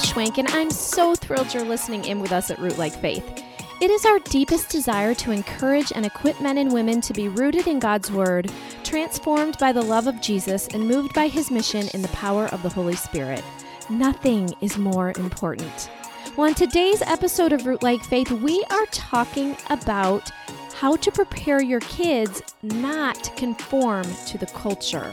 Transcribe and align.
Schwenk, 0.00 0.38
and 0.38 0.48
I'm 0.48 0.70
so 0.70 1.14
thrilled 1.14 1.52
you're 1.52 1.64
listening 1.64 2.04
in 2.04 2.20
with 2.20 2.32
us 2.32 2.50
at 2.50 2.58
Root 2.58 2.78
Like 2.78 2.94
Faith. 2.94 3.42
It 3.80 3.90
is 3.90 4.04
our 4.04 4.18
deepest 4.18 4.68
desire 4.68 5.14
to 5.14 5.30
encourage 5.30 5.92
and 5.92 6.04
equip 6.04 6.40
men 6.40 6.58
and 6.58 6.72
women 6.72 7.00
to 7.02 7.12
be 7.12 7.28
rooted 7.28 7.66
in 7.66 7.78
God's 7.78 8.10
Word, 8.10 8.50
transformed 8.84 9.58
by 9.58 9.72
the 9.72 9.82
love 9.82 10.06
of 10.06 10.20
Jesus, 10.20 10.68
and 10.68 10.86
moved 10.86 11.14
by 11.14 11.28
His 11.28 11.50
mission 11.50 11.88
in 11.94 12.02
the 12.02 12.08
power 12.08 12.46
of 12.46 12.62
the 12.62 12.68
Holy 12.68 12.96
Spirit. 12.96 13.44
Nothing 13.88 14.54
is 14.60 14.78
more 14.78 15.12
important. 15.16 15.90
Well, 16.36 16.48
in 16.48 16.54
today's 16.54 17.02
episode 17.02 17.52
of 17.52 17.66
Root 17.66 17.82
Like 17.82 18.02
Faith, 18.02 18.30
we 18.30 18.64
are 18.70 18.86
talking 18.86 19.56
about 19.68 20.30
how 20.74 20.96
to 20.96 21.10
prepare 21.12 21.62
your 21.62 21.80
kids 21.80 22.42
not 22.62 23.22
to 23.24 23.30
conform 23.32 24.04
to 24.26 24.38
the 24.38 24.46
culture. 24.46 25.12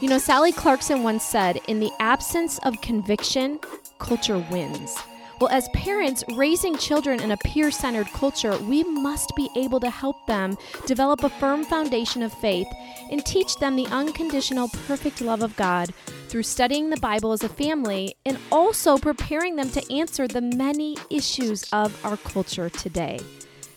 You 0.00 0.08
know, 0.08 0.18
Sally 0.18 0.52
Clarkson 0.52 1.02
once 1.02 1.24
said, 1.24 1.60
in 1.68 1.80
the 1.80 1.90
absence 2.00 2.58
of 2.58 2.80
conviction, 2.82 3.60
culture 3.98 4.38
wins. 4.50 4.96
Well, 5.40 5.50
as 5.50 5.68
parents 5.70 6.24
raising 6.34 6.78
children 6.78 7.20
in 7.20 7.30
a 7.30 7.36
peer 7.36 7.70
centered 7.70 8.06
culture, 8.06 8.56
we 8.58 8.84
must 8.84 9.36
be 9.36 9.50
able 9.54 9.80
to 9.80 9.90
help 9.90 10.26
them 10.26 10.56
develop 10.86 11.24
a 11.24 11.28
firm 11.28 11.62
foundation 11.62 12.22
of 12.22 12.32
faith 12.32 12.68
and 13.10 13.24
teach 13.24 13.56
them 13.56 13.76
the 13.76 13.86
unconditional, 13.88 14.68
perfect 14.86 15.20
love 15.20 15.42
of 15.42 15.54
God 15.56 15.92
through 16.28 16.44
studying 16.44 16.88
the 16.88 16.96
Bible 16.96 17.32
as 17.32 17.44
a 17.44 17.50
family 17.50 18.16
and 18.24 18.38
also 18.50 18.96
preparing 18.96 19.56
them 19.56 19.68
to 19.70 19.92
answer 19.92 20.26
the 20.26 20.40
many 20.40 20.96
issues 21.10 21.64
of 21.70 22.02
our 22.04 22.16
culture 22.16 22.70
today. 22.70 23.20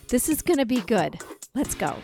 This 0.08 0.30
is 0.30 0.40
going 0.40 0.58
to 0.58 0.66
be 0.66 0.80
good. 0.80 1.20
Let's 1.54 1.74
go. 1.74 1.96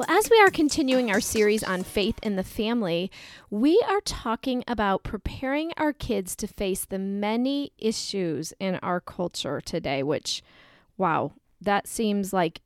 Well, 0.00 0.18
as 0.18 0.30
we 0.30 0.40
are 0.40 0.48
continuing 0.48 1.10
our 1.10 1.20
series 1.20 1.62
on 1.62 1.82
faith 1.82 2.18
in 2.22 2.36
the 2.36 2.42
family, 2.42 3.10
we 3.50 3.84
are 3.86 4.00
talking 4.00 4.64
about 4.66 5.02
preparing 5.02 5.74
our 5.76 5.92
kids 5.92 6.34
to 6.36 6.46
face 6.46 6.86
the 6.86 6.98
many 6.98 7.72
issues 7.76 8.54
in 8.58 8.76
our 8.76 9.00
culture 9.00 9.60
today, 9.60 10.02
which, 10.02 10.42
wow, 10.96 11.32
that 11.60 11.86
seems 11.86 12.32
like 12.32 12.62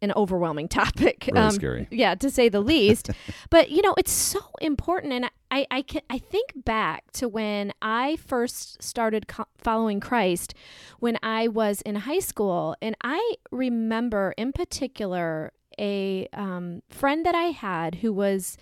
an 0.00 0.12
overwhelming 0.14 0.68
topic. 0.82 1.28
Really 1.32 1.44
um, 1.44 1.50
scary. 1.50 1.88
Yeah, 1.90 2.14
to 2.14 2.30
say 2.30 2.48
the 2.48 2.60
least. 2.60 3.10
but 3.50 3.70
you 3.70 3.82
know, 3.82 3.94
it's 3.98 4.12
so 4.12 4.38
important, 4.60 5.12
and 5.12 5.28
I 5.50 5.66
I 5.72 5.82
can 5.82 6.02
I 6.08 6.18
think 6.18 6.52
back 6.54 7.10
to 7.14 7.28
when 7.28 7.72
I 7.82 8.14
first 8.14 8.80
started 8.80 9.26
co- 9.26 9.48
following 9.58 9.98
Christ 9.98 10.54
when 11.00 11.18
I 11.20 11.48
was 11.48 11.80
in 11.80 11.96
high 11.96 12.20
school, 12.20 12.76
and 12.80 12.94
I 13.02 13.34
remember 13.50 14.34
in 14.38 14.52
particular 14.52 15.52
a 15.80 16.28
um, 16.34 16.82
friend 16.90 17.24
that 17.24 17.34
I 17.34 17.46
had 17.46 17.96
who 17.96 18.12
was 18.12 18.56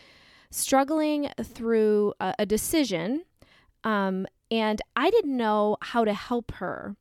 struggling 0.50 1.30
through 1.42 2.14
a, 2.20 2.34
a 2.38 2.46
decision, 2.46 3.24
um, 3.84 4.26
and 4.50 4.80
I 4.96 5.10
didn't 5.10 5.36
know 5.36 5.76
how 5.82 6.04
to 6.04 6.14
help 6.14 6.52
her. 6.52 6.96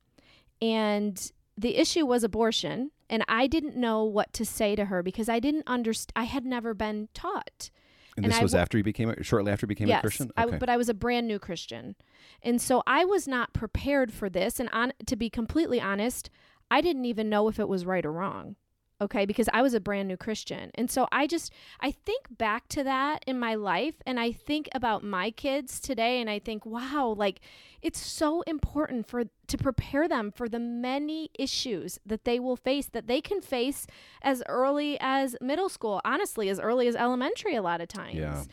And 0.62 1.32
the 1.56 1.78
issue 1.78 2.06
was 2.06 2.24
abortion, 2.24 2.92
and 3.10 3.24
I 3.28 3.48
didn't 3.48 3.78
know 3.78 4.04
what 4.04 4.34
to 4.34 4.44
say 4.46 4.76
to 4.76 4.86
her 4.86 5.04
because 5.04 5.30
I 5.30 5.40
didn't 5.40 5.68
understand. 5.68 6.14
I 6.16 6.24
had 6.24 6.46
never 6.46 6.74
been 6.74 7.10
taught. 7.14 7.70
And, 8.18 8.26
and 8.26 8.34
this 8.34 8.40
I 8.40 8.44
was 8.44 8.52
w- 8.54 8.62
after 8.62 8.78
you 8.80 8.84
became 8.84 9.12
a, 9.12 9.24
shortly 9.24 9.52
after 9.52 9.66
you 9.66 9.70
became 9.70 9.88
yes, 9.88 10.00
a 10.00 10.02
Christian. 10.02 10.32
Okay. 10.38 10.56
I, 10.56 10.58
but 10.58 10.70
I 10.70 10.78
was 10.78 10.90
a 10.90 10.96
brand 10.96 11.28
new 11.28 11.38
Christian, 11.38 11.96
and 12.42 12.60
so 12.60 12.82
I 12.88 13.06
was 13.06 13.28
not 13.28 13.54
prepared 13.54 14.12
for 14.12 14.30
this. 14.30 14.60
And 14.60 14.68
on, 14.74 14.94
to 15.06 15.16
be 15.16 15.30
completely 15.30 15.80
honest, 15.80 16.32
I 16.72 16.82
didn't 16.82 17.06
even 17.06 17.30
know 17.30 17.48
if 17.48 17.60
it 17.60 17.70
was 17.70 17.86
right 17.86 18.06
or 18.06 18.12
wrong 18.12 18.56
okay 19.00 19.26
because 19.26 19.48
i 19.54 19.62
was 19.62 19.74
a 19.74 19.80
brand 19.80 20.08
new 20.08 20.18
christian 20.18 20.72
and 20.76 20.90
so 20.90 21.08
i 21.12 21.28
just 21.28 21.52
i 21.80 21.92
think 21.92 22.26
back 22.38 22.68
to 22.68 22.84
that 22.84 23.24
in 23.28 23.40
my 23.40 23.56
life 23.56 23.96
and 24.06 24.20
i 24.20 24.32
think 24.32 24.68
about 24.74 25.04
my 25.04 25.30
kids 25.32 25.80
today 25.80 26.20
and 26.20 26.30
i 26.30 26.40
think 26.40 26.66
wow 26.66 27.14
like 27.18 27.40
it's 27.82 28.00
so 28.00 28.42
important 28.42 29.08
for 29.08 29.26
to 29.48 29.58
prepare 29.58 30.08
them 30.08 30.32
for 30.32 30.50
the 30.50 30.60
many 30.60 31.30
issues 31.38 32.00
that 32.06 32.26
they 32.26 32.40
will 32.40 32.56
face 32.56 32.88
that 32.88 33.08
they 33.08 33.22
can 33.22 33.42
face 33.42 33.86
as 34.22 34.44
early 34.50 34.98
as 35.00 35.36
middle 35.42 35.70
school 35.70 36.02
honestly 36.04 36.50
as 36.50 36.60
early 36.60 36.88
as 36.88 36.96
elementary 36.96 37.56
a 37.56 37.62
lot 37.62 37.82
of 37.82 37.88
times 37.88 38.16
yeah. 38.16 38.44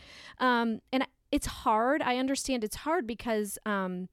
um 0.41 0.81
and 0.93 1.07
it's 1.33 1.47
hard 1.47 2.03
i 2.03 2.17
understand 2.17 2.63
it's 2.63 2.77
hard 2.77 3.07
because 3.07 3.59
um 3.67 4.09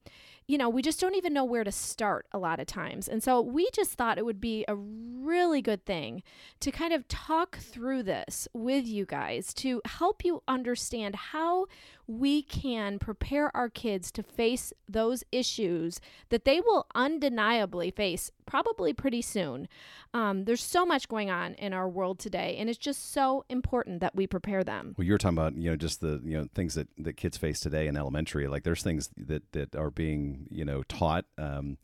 you 0.52 0.58
know, 0.58 0.68
we 0.68 0.82
just 0.82 1.00
don't 1.00 1.14
even 1.14 1.32
know 1.32 1.46
where 1.46 1.64
to 1.64 1.72
start 1.72 2.26
a 2.30 2.38
lot 2.38 2.60
of 2.60 2.66
times. 2.66 3.08
And 3.08 3.22
so 3.22 3.40
we 3.40 3.70
just 3.72 3.94
thought 3.94 4.18
it 4.18 4.26
would 4.26 4.38
be 4.38 4.66
a 4.68 4.76
really 4.76 5.62
good 5.62 5.86
thing 5.86 6.22
to 6.60 6.70
kind 6.70 6.92
of 6.92 7.08
talk 7.08 7.56
through 7.56 8.02
this 8.02 8.46
with 8.52 8.86
you 8.86 9.06
guys 9.06 9.54
to 9.54 9.80
help 9.86 10.26
you 10.26 10.42
understand 10.46 11.16
how 11.16 11.68
we 12.06 12.42
can 12.42 12.98
prepare 12.98 13.54
our 13.56 13.68
kids 13.68 14.10
to 14.12 14.22
face 14.22 14.72
those 14.88 15.24
issues 15.32 16.00
that 16.30 16.44
they 16.44 16.60
will 16.60 16.86
undeniably 16.94 17.90
face 17.90 18.30
probably 18.46 18.92
pretty 18.92 19.22
soon. 19.22 19.68
Um, 20.12 20.44
there's 20.44 20.62
so 20.62 20.84
much 20.84 21.08
going 21.08 21.30
on 21.30 21.54
in 21.54 21.72
our 21.72 21.88
world 21.88 22.18
today, 22.18 22.56
and 22.58 22.68
it's 22.68 22.78
just 22.78 23.12
so 23.12 23.44
important 23.48 24.00
that 24.00 24.14
we 24.14 24.26
prepare 24.26 24.64
them. 24.64 24.94
Well, 24.98 25.06
you're 25.06 25.18
talking 25.18 25.38
about 25.38 25.56
you 25.56 25.70
know 25.70 25.76
just 25.76 26.00
the 26.00 26.20
you 26.24 26.36
know 26.38 26.48
things 26.54 26.74
that 26.74 26.88
that 26.98 27.16
kids 27.16 27.36
face 27.36 27.60
today 27.60 27.86
in 27.86 27.96
elementary. 27.96 28.48
Like 28.48 28.64
there's 28.64 28.82
things 28.82 29.10
that 29.16 29.52
that 29.52 29.74
are 29.74 29.90
being 29.90 30.46
you 30.50 30.64
know 30.64 30.82
taught. 30.84 31.24
Um, 31.38 31.78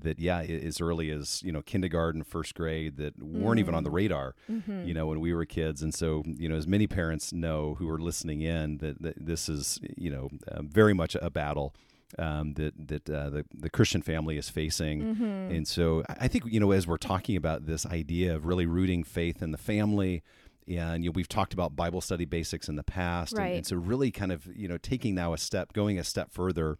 that 0.00 0.18
yeah 0.18 0.40
as 0.40 0.80
early 0.80 1.10
as 1.10 1.42
you 1.42 1.52
know 1.52 1.62
kindergarten 1.62 2.22
first 2.22 2.54
grade 2.54 2.96
that 2.96 3.20
weren't 3.22 3.60
even 3.60 3.74
on 3.74 3.84
the 3.84 3.90
mm. 3.90 3.94
radar 3.94 4.34
mm-hmm. 4.50 4.84
you 4.84 4.94
know 4.94 5.06
when 5.06 5.20
we 5.20 5.32
were 5.32 5.44
kids 5.44 5.82
and 5.82 5.94
so 5.94 6.22
you 6.26 6.48
know 6.48 6.56
as 6.56 6.66
many 6.66 6.86
parents 6.86 7.32
know 7.32 7.74
who 7.78 7.88
are 7.88 7.98
listening 7.98 8.40
in 8.40 8.78
that, 8.78 9.00
that 9.02 9.14
this 9.16 9.48
is 9.48 9.78
you 9.96 10.10
know 10.10 10.28
uh, 10.48 10.62
very 10.62 10.94
much 10.94 11.16
a 11.20 11.30
battle 11.30 11.74
um, 12.18 12.54
that 12.54 12.74
that 12.88 13.10
uh, 13.10 13.30
the 13.30 13.44
the 13.54 13.70
Christian 13.70 14.02
family 14.02 14.36
is 14.36 14.48
facing, 14.48 15.02
mm-hmm. 15.02 15.54
and 15.54 15.66
so 15.66 16.02
I 16.08 16.28
think 16.28 16.44
you 16.46 16.60
know 16.60 16.72
as 16.72 16.86
we're 16.86 16.98
talking 16.98 17.36
about 17.36 17.66
this 17.66 17.86
idea 17.86 18.34
of 18.34 18.46
really 18.46 18.66
rooting 18.66 19.04
faith 19.04 19.42
in 19.42 19.50
the 19.50 19.58
family, 19.58 20.22
and 20.68 21.04
you 21.04 21.10
know 21.10 21.12
we've 21.14 21.28
talked 21.28 21.54
about 21.54 21.74
Bible 21.74 22.00
study 22.00 22.24
basics 22.24 22.68
in 22.68 22.76
the 22.76 22.82
past, 22.82 23.36
right. 23.36 23.46
and, 23.46 23.56
and 23.56 23.66
so 23.66 23.76
really 23.76 24.10
kind 24.10 24.32
of 24.32 24.46
you 24.54 24.68
know 24.68 24.78
taking 24.78 25.14
now 25.14 25.32
a 25.32 25.38
step, 25.38 25.72
going 25.72 25.98
a 25.98 26.04
step 26.04 26.30
further, 26.30 26.70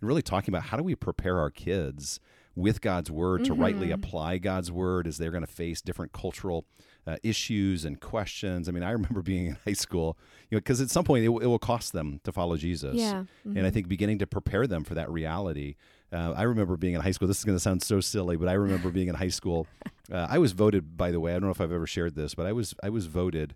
and 0.00 0.08
really 0.08 0.22
talking 0.22 0.52
about 0.52 0.64
how 0.64 0.76
do 0.76 0.82
we 0.82 0.94
prepare 0.94 1.38
our 1.38 1.50
kids 1.50 2.20
with 2.54 2.80
God's 2.80 3.10
word 3.10 3.42
mm-hmm. 3.42 3.54
to 3.54 3.60
rightly 3.60 3.86
mm-hmm. 3.88 4.04
apply 4.04 4.38
God's 4.38 4.70
word 4.70 5.06
as 5.06 5.18
they're 5.18 5.30
going 5.30 5.44
to 5.44 5.52
face 5.52 5.80
different 5.80 6.12
cultural 6.12 6.66
uh, 7.06 7.16
issues 7.22 7.84
and 7.84 8.00
questions. 8.00 8.68
I 8.68 8.72
mean, 8.72 8.82
I 8.82 8.90
remember 8.90 9.22
being 9.22 9.46
in 9.46 9.56
high 9.64 9.72
school, 9.72 10.18
you 10.50 10.56
know, 10.56 10.60
because 10.60 10.80
at 10.80 10.90
some 10.90 11.04
point 11.04 11.24
it, 11.24 11.28
it, 11.28 11.46
will 11.46 11.58
cost 11.58 11.92
them 11.92 12.20
to 12.24 12.32
follow 12.32 12.56
Jesus. 12.56 12.96
Yeah. 12.96 13.12
Mm-hmm. 13.12 13.48
And 13.48 13.58
I 13.58 13.62
mm-hmm. 13.62 13.74
think 13.74 13.88
beginning 13.88 14.18
to 14.18 14.26
prepare 14.26 14.66
them 14.66 14.84
for 14.84 14.94
that 14.94 15.10
reality. 15.10 15.76
Uh, 16.12 16.34
I 16.36 16.42
remember 16.42 16.76
being 16.76 16.94
in 16.94 17.00
high 17.00 17.10
school. 17.10 17.26
This 17.26 17.38
is 17.38 17.44
going 17.44 17.56
to 17.56 17.60
sound 17.60 17.82
so 17.82 18.00
silly, 18.00 18.36
but 18.36 18.48
I 18.48 18.52
remember 18.52 18.90
being 18.90 19.08
in 19.08 19.14
high 19.14 19.28
school. 19.28 19.66
Uh, 20.10 20.26
I 20.28 20.38
was 20.38 20.52
voted, 20.52 20.96
by 20.98 21.10
the 21.10 21.20
way. 21.20 21.30
I 21.30 21.34
don't 21.34 21.44
know 21.44 21.52
if 21.52 21.60
I've 21.60 21.72
ever 21.72 21.86
shared 21.86 22.16
this, 22.16 22.34
but 22.34 22.44
I 22.44 22.52
was 22.52 22.74
I 22.82 22.90
was 22.90 23.06
voted 23.06 23.54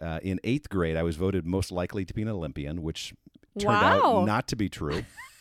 uh, 0.00 0.18
in 0.22 0.40
eighth 0.42 0.68
grade. 0.68 0.96
I 0.96 1.04
was 1.04 1.16
voted 1.16 1.46
most 1.46 1.70
likely 1.70 2.04
to 2.04 2.14
be 2.14 2.22
an 2.22 2.28
Olympian, 2.28 2.82
which 2.82 3.14
turned 3.58 3.74
wow. 3.74 4.20
out 4.20 4.26
not 4.26 4.48
to 4.48 4.56
be 4.56 4.68
true 4.68 5.04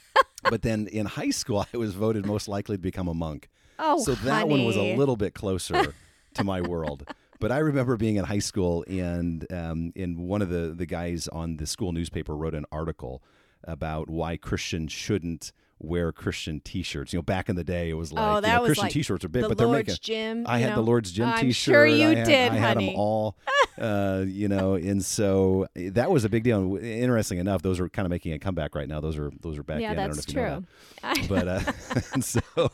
but 0.44 0.62
then 0.62 0.88
in 0.88 1.06
high 1.06 1.29
school, 1.29 1.66
I 1.74 1.78
was 1.78 1.94
voted 1.94 2.25
most 2.25 2.47
likely 2.47 2.78
to 2.78 2.81
become 2.81 3.07
a 3.07 3.13
monk. 3.13 3.50
Oh, 3.79 4.03
so 4.03 4.13
that 4.13 4.41
honey. 4.41 4.50
one 4.50 4.66
was 4.66 4.75
a 4.75 4.96
little 4.96 5.16
bit 5.16 5.34
closer 5.34 5.94
to 6.35 6.44
my 6.44 6.62
world. 6.62 7.06
But 7.40 7.52
I 7.52 7.57
remember 7.57 7.97
being 7.97 8.18
in 8.18 8.25
high 8.25 8.40
school, 8.40 8.85
and 8.88 9.51
um, 9.51 9.91
and 9.96 10.19
one 10.19 10.41
of 10.41 10.50
the 10.50 10.74
the 10.75 10.85
guys 10.85 11.28
on 11.28 11.57
the 11.57 11.66
school 11.66 11.91
newspaper 11.91 12.35
wrote 12.35 12.53
an 12.53 12.66
article 12.72 13.24
about 13.63 14.09
why 14.09 14.38
Christians 14.38 14.91
shouldn't 14.91 15.51
wear 15.81 16.12
Christian 16.12 16.59
T-shirts. 16.59 17.12
You 17.12 17.18
know, 17.18 17.24
back 17.24 17.50
in 17.50 17.56
the 17.56 17.64
day, 17.64 17.90
it 17.90 17.94
was 17.94 18.14
like 18.14 18.24
oh, 18.24 18.36
you 18.36 18.42
know, 18.42 18.62
was 18.62 18.68
Christian 18.68 18.86
like 18.86 18.94
T-shirts 18.94 19.25
are 19.25 19.30
big, 19.30 19.44
the 19.44 19.50
but 19.50 19.58
they're 19.58 19.68
Lord's 19.68 19.88
making. 19.88 19.97
Gym. 20.02 20.46
I 20.47 20.59
had 20.59 20.69
know? 20.69 20.75
the 20.75 20.81
Lord's 20.81 21.12
Gym 21.12 21.25
t 21.25 21.31
shirt. 21.31 21.40
I'm 21.40 21.46
T-shirt. 21.47 21.74
sure 21.74 21.86
you 21.86 22.08
I 22.08 22.16
had, 22.16 22.28
did, 22.28 22.52
I 22.52 22.56
had 22.56 22.75
honey. 22.75 22.88
them 22.88 22.96
all. 22.96 23.38
Uh, 23.78 24.24
you 24.28 24.47
know, 24.47 24.75
and 24.75 25.03
so 25.03 25.68
that 25.75 26.12
was 26.12 26.24
a 26.24 26.30
big 26.30 26.44
deal. 26.44 26.78
Interesting 26.78 27.40
enough, 27.40 27.62
those 27.62 27.80
are 27.80 27.90
kind 27.90 28.06
of 28.06 28.12
making 28.12 28.34
a 28.34 28.40
comeback 28.40 28.75
right 28.75 28.88
now. 28.88 29.00
Those 29.00 29.18
are 29.18 29.31
those 29.42 29.58
are 29.58 29.64
back 29.64 29.81
yeah, 29.81 29.92
in. 29.92 29.97
that's 29.97 30.28
I 30.30 30.31
don't 30.31 30.62
true. 30.62 30.68
That. 31.01 31.28
but 31.30 31.48
uh, 31.48 32.19
so. 32.22 32.72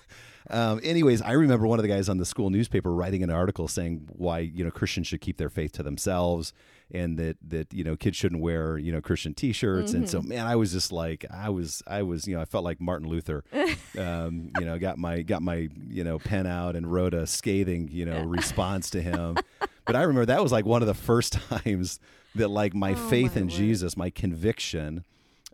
Um, 0.49 0.79
anyways, 0.81 1.21
I 1.21 1.33
remember 1.33 1.67
one 1.67 1.77
of 1.77 1.83
the 1.83 1.89
guys 1.89 2.07
on 2.07 2.19
the 2.19 2.25
school 2.25 2.49
newspaper 2.49 2.93
writing 2.93 3.21
an 3.21 3.29
article 3.29 3.67
saying 3.67 4.07
why 4.13 4.39
you 4.39 4.63
know 4.63 4.71
Christians 4.71 5.07
should 5.07 5.19
keep 5.19 5.35
their 5.37 5.49
faith 5.49 5.73
to 5.73 5.83
themselves 5.83 6.53
and 6.91 7.17
that 7.17 7.37
that 7.45 7.73
you 7.73 7.83
know 7.83 7.95
kids 7.95 8.15
shouldn't 8.15 8.41
wear 8.41 8.77
you 8.77 8.91
know 8.91 9.01
Christian 9.01 9.33
T-shirts. 9.33 9.91
Mm-hmm. 9.91 10.01
And 10.01 10.09
so 10.09 10.19
mm-hmm. 10.19 10.29
man, 10.29 10.47
I 10.47 10.55
was 10.55 10.71
just 10.71 10.91
like 10.91 11.25
I 11.29 11.49
was 11.49 11.83
I 11.85 12.01
was 12.03 12.27
you 12.27 12.35
know 12.35 12.41
I 12.41 12.45
felt 12.45 12.63
like 12.63 12.79
Martin 12.79 13.09
Luther. 13.09 13.43
um, 13.97 14.51
you 14.59 14.65
know, 14.65 14.77
got 14.79 14.97
my 14.97 15.21
got 15.21 15.41
my 15.41 15.69
you 15.89 16.03
know 16.03 16.19
pen 16.19 16.47
out 16.47 16.75
and 16.75 16.91
wrote 16.91 17.13
a 17.13 17.27
scathing 17.27 17.89
you 17.91 18.05
know 18.05 18.23
response 18.25 18.89
to 18.91 19.01
him. 19.01 19.37
but 19.85 19.95
I 19.95 20.01
remember 20.01 20.25
that 20.27 20.41
was 20.41 20.51
like 20.51 20.65
one 20.65 20.81
of 20.81 20.87
the 20.87 20.93
first 20.93 21.33
times 21.49 21.99
that 22.35 22.49
like 22.49 22.73
my 22.73 22.91
oh, 22.93 23.09
faith 23.09 23.35
my 23.35 23.41
in 23.41 23.47
word. 23.47 23.55
Jesus, 23.55 23.97
my 23.97 24.09
conviction. 24.09 25.03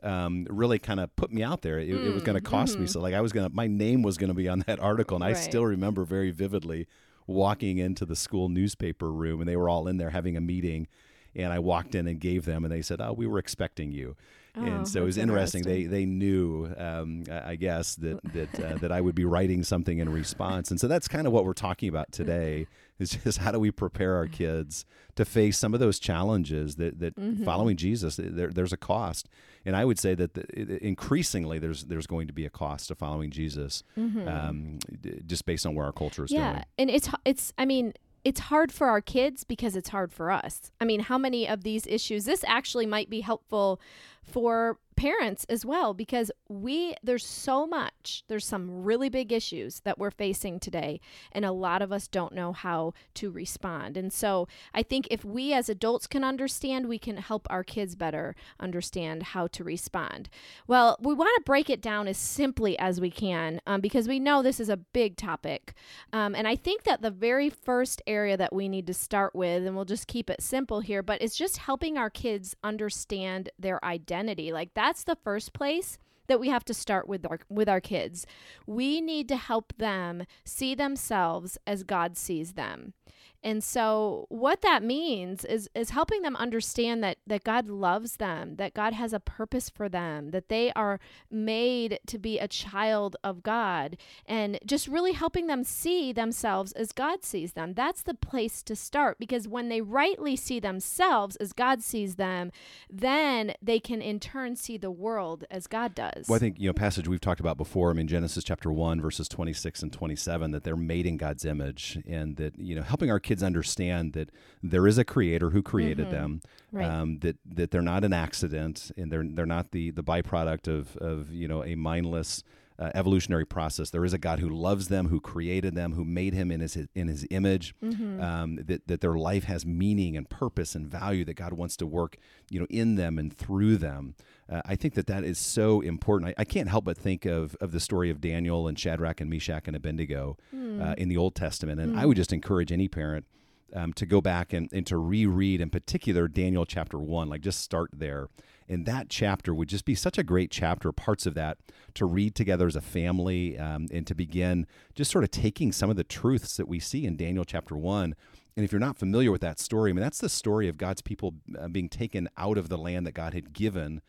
Um, 0.01 0.45
really 0.50 0.79
kind 0.79 1.00
of 1.00 1.15
put 1.15 1.31
me 1.31 1.44
out 1.44 1.62
there. 1.62 1.79
It, 1.79 1.88
mm, 1.88 2.07
it 2.07 2.13
was 2.13 2.24
going 2.24 2.36
to 2.36 2.41
cost 2.41 2.74
mm-hmm. 2.74 2.81
me. 2.81 2.88
So 2.88 3.00
like 3.00 3.13
I 3.13 3.21
was 3.21 3.31
going 3.31 3.50
to, 3.50 3.56
my 3.56 3.68
name 3.68 4.01
was 4.01 4.18
going 4.18 4.27
to 4.27 4.33
be 4.33 4.50
on 4.50 4.62
that 4.68 4.81
article. 4.81 5.15
And 5.15 5.24
right. 5.24 5.33
I 5.33 5.39
still 5.39 5.65
remember 5.65 6.03
very 6.03 6.29
vividly 6.29 6.88
walking 7.25 7.77
into 7.77 8.06
the 8.06 8.15
school 8.18 8.50
newspaper 8.50 9.09
room 9.09 9.39
and 9.39 9.47
they 9.47 9.56
were 9.56 9.69
all 9.69 9.88
in 9.88 9.95
there 9.95 10.09
having 10.09 10.36
a 10.36 10.41
meeting 10.41 10.88
and 11.35 11.51
I 11.53 11.59
walked 11.59 11.95
in 11.95 12.07
and 12.07 12.19
gave 12.19 12.45
them, 12.45 12.63
and 12.63 12.71
they 12.71 12.81
said, 12.81 13.01
"Oh, 13.01 13.13
we 13.13 13.27
were 13.27 13.39
expecting 13.39 13.91
you." 13.91 14.15
and 14.56 14.88
so 14.88 15.01
it 15.01 15.06
was 15.06 15.15
that's 15.15 15.24
interesting. 15.24 15.63
They 15.63 15.85
they 15.85 16.06
knew, 16.06 16.71
um, 16.77 17.24
I 17.31 17.56
guess 17.56 17.95
that 17.95 18.19
that 18.33 18.59
uh, 18.63 18.77
that 18.77 18.91
I 18.91 19.01
would 19.01 19.15
be 19.15 19.25
writing 19.25 19.63
something 19.63 19.97
in 19.97 20.09
response, 20.09 20.69
and 20.69 20.80
so 20.80 20.88
that's 20.88 21.07
kind 21.07 21.25
of 21.25 21.33
what 21.33 21.44
we're 21.45 21.53
talking 21.53 21.89
about 21.89 22.12
today. 22.12 22.68
Is 23.00 23.09
just 23.24 23.39
how 23.39 23.51
do 23.51 23.59
we 23.59 23.71
prepare 23.71 24.15
our 24.15 24.27
kids 24.27 24.85
to 25.15 25.25
face 25.25 25.57
some 25.57 25.74
of 25.74 25.80
those 25.80 25.97
challenges 25.97 26.75
that 26.75 27.00
that 27.00 27.15
following 27.44 27.75
Jesus 27.75 28.18
there, 28.21 28.50
there's 28.50 28.71
a 28.71 28.77
cost, 28.77 29.27
and 29.65 29.75
I 29.75 29.83
would 29.83 29.97
say 29.97 30.13
that 30.13 30.36
the, 30.36 30.77
increasingly 30.86 31.57
there's 31.57 31.86
there's 31.86 32.06
going 32.06 32.27
to 32.27 32.33
be 32.33 32.45
a 32.45 32.51
cost 32.51 32.89
to 32.89 32.95
following 32.95 33.31
Jesus, 33.31 33.83
um, 33.97 34.77
d- 35.01 35.21
just 35.25 35.47
based 35.47 35.65
on 35.65 35.74
where 35.74 35.88
our 35.88 35.91
culture 35.91 36.24
is 36.24 36.31
yeah 36.31 36.51
going. 36.53 36.63
and 36.77 36.89
it's 36.91 37.09
it's 37.25 37.51
i 37.57 37.65
mean 37.65 37.94
it's 38.23 38.39
hard 38.41 38.71
for 38.71 38.87
our 38.87 39.01
kids 39.01 39.43
because 39.43 39.75
it's 39.75 39.89
hard 39.89 40.11
for 40.11 40.31
us. 40.31 40.71
I 40.79 40.85
mean 40.85 41.01
how 41.01 41.17
many 41.17 41.47
of 41.47 41.63
these 41.63 41.85
issues 41.87 42.25
this 42.25 42.43
actually 42.47 42.85
might 42.85 43.09
be 43.09 43.21
helpful 43.21 43.79
for 44.23 44.79
parents 44.93 45.45
as 45.49 45.65
well 45.65 45.93
because 45.93 46.31
we 46.47 46.95
there's 47.03 47.25
so 47.25 47.65
much 47.65 48.23
there's 48.27 48.45
some 48.45 48.83
really 48.83 49.09
big 49.09 49.31
issues 49.31 49.81
that 49.81 49.97
we're 49.97 50.11
facing 50.11 50.59
today 50.59 50.99
and 51.31 51.43
a 51.43 51.51
lot 51.51 51.81
of 51.81 51.91
us 51.91 52.07
don't 52.07 52.33
know 52.33 52.53
how 52.53 52.93
to 53.13 53.29
respond. 53.31 53.97
And 53.97 54.13
so 54.13 54.47
i 54.73 54.83
think 54.83 55.07
if 55.09 55.25
we 55.25 55.53
as 55.53 55.69
adults 55.69 56.07
can 56.07 56.23
understand 56.23 56.87
we 56.87 56.99
can 56.99 57.17
help 57.17 57.47
our 57.49 57.63
kids 57.63 57.95
better 57.95 58.35
understand 58.59 59.23
how 59.23 59.47
to 59.47 59.63
respond. 59.63 60.29
Well 60.67 60.97
we 61.01 61.13
want 61.13 61.31
to 61.37 61.43
break 61.43 61.69
it 61.69 61.81
down 61.81 62.07
as 62.07 62.17
simply 62.17 62.77
as 62.79 63.01
we 63.01 63.09
can 63.09 63.61
um, 63.65 63.81
because 63.81 64.07
we 64.07 64.19
know 64.19 64.41
this 64.41 64.59
is 64.59 64.69
a 64.69 64.77
big 64.77 65.17
topic 65.17 65.73
um, 66.11 66.35
and 66.35 66.47
i 66.47 66.55
think 66.55 66.83
that 66.83 67.01
the 67.01 67.11
very 67.11 67.49
first 67.49 68.01
area 68.07 68.37
that 68.37 68.53
we 68.53 68.69
need 68.69 68.87
to 68.87 68.93
start 68.93 69.35
with 69.35 69.65
and 69.65 69.75
we'll 69.75 69.85
just 69.85 70.07
keep 70.07 70.29
it 70.29 70.41
simple 70.41 70.79
here 70.79 71.01
but 71.03 71.21
it's 71.21 71.35
just 71.35 71.57
helping 71.57 71.97
our 71.97 72.09
kids 72.09 72.55
understand 72.63 73.49
their 73.59 73.83
identity 73.83 74.12
like 74.51 74.74
that's 74.74 75.04
the 75.04 75.18
first 75.24 75.54
place 75.54 75.98
that 76.27 76.39
we 76.39 76.50
have 76.50 76.63
to 76.65 76.74
start 76.74 77.07
with 77.07 77.25
our 77.25 77.39
with 77.50 77.68
our 77.68 77.81
kids. 77.81 78.25
We 78.65 79.01
need 79.01 79.27
to 79.30 79.36
help 79.36 79.74
them 79.77 80.24
see 80.45 80.75
themselves 80.75 81.57
as 81.68 81.83
God 81.83 82.18
sees 82.18 82.54
them. 82.54 82.94
And 83.43 83.63
so 83.63 84.25
what 84.29 84.61
that 84.61 84.83
means 84.83 85.43
is 85.43 85.69
is 85.75 85.89
helping 85.89 86.21
them 86.21 86.35
understand 86.35 87.03
that 87.03 87.17
that 87.27 87.43
God 87.43 87.67
loves 87.67 88.15
them, 88.15 88.55
that 88.55 88.73
God 88.73 88.93
has 88.93 89.11
a 89.11 89.19
purpose 89.19 89.69
for 89.69 89.89
them, 89.89 90.31
that 90.31 90.49
they 90.49 90.71
are 90.73 90.99
made 91.29 91.99
to 92.07 92.17
be 92.17 92.39
a 92.39 92.47
child 92.47 93.17
of 93.23 93.43
God 93.43 93.97
and 94.25 94.57
just 94.65 94.87
really 94.87 95.11
helping 95.11 95.47
them 95.47 95.63
see 95.63 96.13
themselves 96.13 96.71
as 96.73 96.91
God 96.91 97.23
sees 97.23 97.53
them. 97.53 97.73
That's 97.73 98.01
the 98.01 98.13
place 98.13 98.63
to 98.63 98.75
start 98.75 99.19
because 99.19 99.47
when 99.47 99.67
they 99.69 99.81
rightly 99.81 100.35
see 100.35 100.59
themselves 100.59 101.35
as 101.37 101.51
God 101.51 101.83
sees 101.83 102.15
them, 102.15 102.51
then 102.89 103.53
they 103.61 103.79
can 103.79 104.01
in 104.01 104.19
turn 104.19 104.55
see 104.55 104.77
the 104.77 104.91
world 104.91 105.43
as 105.51 105.67
God 105.67 105.93
does. 105.95 106.27
Well, 106.27 106.37
I 106.37 106.39
think 106.39 106.59
you 106.59 106.67
know 106.67 106.73
passage 106.73 107.07
we've 107.07 107.19
talked 107.19 107.41
about 107.41 107.57
before. 107.57 107.89
I 107.89 107.93
mean 107.93 108.07
Genesis 108.07 108.43
chapter 108.43 108.71
one 108.71 109.01
verses 109.01 109.27
twenty 109.27 109.53
six 109.53 109.81
and 109.81 109.91
twenty 109.91 110.15
seven 110.15 110.51
that 110.51 110.63
they're 110.63 110.77
made 110.77 111.05
in 111.05 111.17
God's 111.17 111.43
image, 111.43 111.99
and 112.07 112.37
that 112.37 112.57
you 112.57 112.75
know 112.75 112.83
helping 112.83 113.11
our 113.11 113.19
kids 113.19 113.32
understand 113.41 114.13
that 114.13 114.30
there 114.62 114.85
is 114.85 114.97
a 114.97 115.03
Creator 115.06 115.50
who 115.51 115.63
created 115.63 116.12
them, 116.12 116.41
Mm-hmm. 116.44 116.77
Right. 116.77 116.89
um, 116.89 117.19
that 117.19 117.38
that 117.45 117.71
they're 117.71 117.81
not 117.81 118.03
an 118.03 118.13
accident, 118.13 118.91
and 118.97 119.12
they're 119.12 119.24
they're 119.27 119.45
not 119.45 119.71
the 119.71 119.91
the 119.91 120.03
byproduct 120.03 120.68
of 120.68 120.97
of 120.97 121.31
you 121.31 121.47
know 121.47 121.63
a 121.63 121.75
mindless. 121.75 122.44
Uh, 122.83 122.91
evolutionary 122.95 123.45
process. 123.45 123.91
There 123.91 124.03
is 124.03 124.13
a 124.13 124.18
God 124.18 124.39
who 124.39 124.50
loves 124.50 124.89
them, 124.89 125.07
who 125.07 125.21
created 125.21 125.74
them, 125.74 125.94
who 125.94 126.03
made 126.03 126.33
him 126.33 126.51
in 126.51 126.59
his 126.59 126.75
in 126.94 127.07
his 127.07 127.25
image. 127.30 127.74
Mm-hmm. 127.81 128.21
Um, 128.21 128.50
that 128.68 128.88
that 128.88 129.00
their 129.00 129.18
life 129.31 129.45
has 129.45 129.65
meaning 129.65 130.18
and 130.18 130.30
purpose 130.30 130.75
and 130.75 130.85
value. 130.85 131.24
That 131.24 131.35
God 131.35 131.53
wants 131.53 131.77
to 131.77 131.85
work, 131.88 132.18
you 132.51 132.59
know, 132.59 132.68
in 132.69 132.95
them 132.95 133.18
and 133.18 133.31
through 133.31 133.77
them. 133.77 134.15
Uh, 134.51 134.62
I 134.65 134.75
think 134.75 134.95
that 134.95 135.07
that 135.07 135.24
is 135.24 135.39
so 135.39 135.80
important. 135.80 136.31
I, 136.31 136.41
I 136.41 136.45
can't 136.45 136.68
help 136.68 136.83
but 136.83 136.97
think 136.97 137.25
of 137.25 137.56
of 137.62 137.71
the 137.71 137.80
story 137.80 138.09
of 138.09 138.19
Daniel 138.19 138.68
and 138.68 138.77
Shadrach 138.77 139.21
and 139.21 139.29
Meshach 139.29 139.68
and 139.68 139.75
Abednego 139.77 140.36
uh, 140.81 140.95
in 140.97 141.07
the 141.07 141.18
Old 141.18 141.36
Testament, 141.36 141.79
and 141.79 141.97
I 141.97 142.06
would 142.06 142.18
just 142.18 142.33
encourage 142.33 142.74
any 142.74 142.89
parent 142.89 143.25
um, 143.74 143.94
to 143.94 144.06
go 144.06 144.19
back 144.19 144.53
and, 144.53 144.68
and 144.74 144.86
to 144.88 144.97
reread, 144.97 145.62
in 145.62 145.69
particular, 145.69 146.27
Daniel 146.27 146.65
chapter 146.65 147.00
one. 147.00 147.29
Like, 147.29 147.41
just 147.45 147.62
start 147.62 147.91
there. 147.94 148.27
And 148.69 148.86
that 148.86 149.10
chapter 149.10 149.54
would 149.54 149.69
just 149.69 149.86
be 149.86 149.95
such 149.95 150.18
a 150.18 150.24
great 150.24 150.51
chapter, 150.51 150.92
parts 150.92 151.25
of 151.25 151.33
that 151.36 151.57
to 151.95 152.06
read 152.06 152.36
together 152.36 152.68
as 152.68 152.75
a 152.75 152.81
family 152.81 153.57
um, 153.57 153.88
and 153.92 154.07
to 154.07 154.15
begin 154.15 154.68
just 154.95 155.12
sort 155.12 155.24
of 155.24 155.31
taking 155.31 155.71
some 155.71 155.89
of 155.89 155.95
the 155.95 156.04
truths 156.04 156.57
that 156.57 156.68
we 156.68 156.80
see 156.80 157.06
in 157.06 157.15
Daniel 157.18 157.45
chapter 157.45 157.75
one. 157.75 158.15
And 158.56 158.63
if 158.63 158.71
you're 158.71 158.80
not 158.80 158.98
familiar 158.98 159.31
with 159.31 159.42
that 159.42 159.60
story, 159.60 159.89
I 159.89 159.94
mean, 159.94 160.04
that's 160.04 160.19
the 160.19 160.30
story 160.30 160.68
of 160.68 160.77
God's 160.77 161.01
people 161.01 161.36
uh, 161.60 161.68
being 161.68 161.89
taken 161.89 162.30
out 162.38 162.57
of 162.57 162.69
the 162.69 162.77
land 162.77 163.07
that 163.07 163.13
God 163.13 163.33
had 163.33 163.54
given 163.54 164.01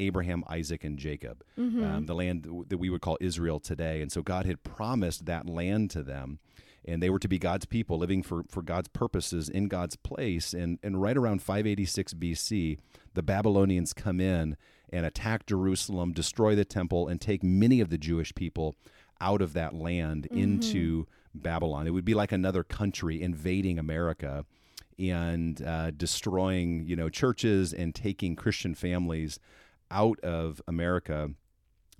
Abraham, 0.00 0.42
Isaac, 0.48 0.82
and 0.82 0.98
Jacob, 0.98 1.44
um, 1.84 2.06
the 2.06 2.14
land 2.14 2.48
that 2.68 2.78
we 2.78 2.90
would 2.90 3.00
call 3.00 3.16
Israel 3.20 3.60
today. 3.60 4.02
And 4.02 4.10
so 4.10 4.22
God 4.22 4.46
had 4.46 4.64
promised 4.64 5.26
that 5.26 5.48
land 5.48 5.90
to 5.90 6.02
them, 6.02 6.40
and 6.84 7.02
they 7.02 7.10
were 7.10 7.18
to 7.18 7.28
be 7.28 7.38
God's 7.38 7.66
people, 7.66 7.98
living 7.98 8.22
for, 8.22 8.44
for 8.48 8.62
God's 8.62 8.88
purposes 8.88 9.48
in 9.48 9.68
God's 9.68 9.96
place. 9.96 10.52
And, 10.52 10.78
and 10.82 11.00
right 11.00 11.16
around 11.16 11.42
586 11.42 12.14
BC, 12.14 12.78
the 13.14 13.22
Babylonians 13.22 13.92
come 13.92 14.20
in 14.20 14.56
and 14.92 15.06
attack 15.06 15.46
Jerusalem, 15.46 16.12
destroy 16.12 16.54
the 16.54 16.64
temple, 16.64 17.08
and 17.08 17.20
take 17.20 17.42
many 17.42 17.80
of 17.80 17.88
the 17.88 17.98
Jewish 17.98 18.34
people 18.34 18.74
out 19.20 19.40
of 19.40 19.52
that 19.52 19.74
land 19.74 20.26
into 20.26 21.06
Babylon. 21.34 21.86
It 21.86 21.90
would 21.90 22.04
be 22.04 22.14
like 22.14 22.32
another 22.32 22.64
country 22.64 23.22
invading 23.22 23.78
America 23.78 24.44
and 24.98 25.62
uh, 25.62 25.90
destroying, 25.92 26.84
you 26.86 26.96
know, 26.96 27.08
churches 27.08 27.72
and 27.72 27.94
taking 27.94 28.36
Christian 28.36 28.74
families 28.74 29.38
out 29.90 30.20
of 30.20 30.60
America 30.66 31.30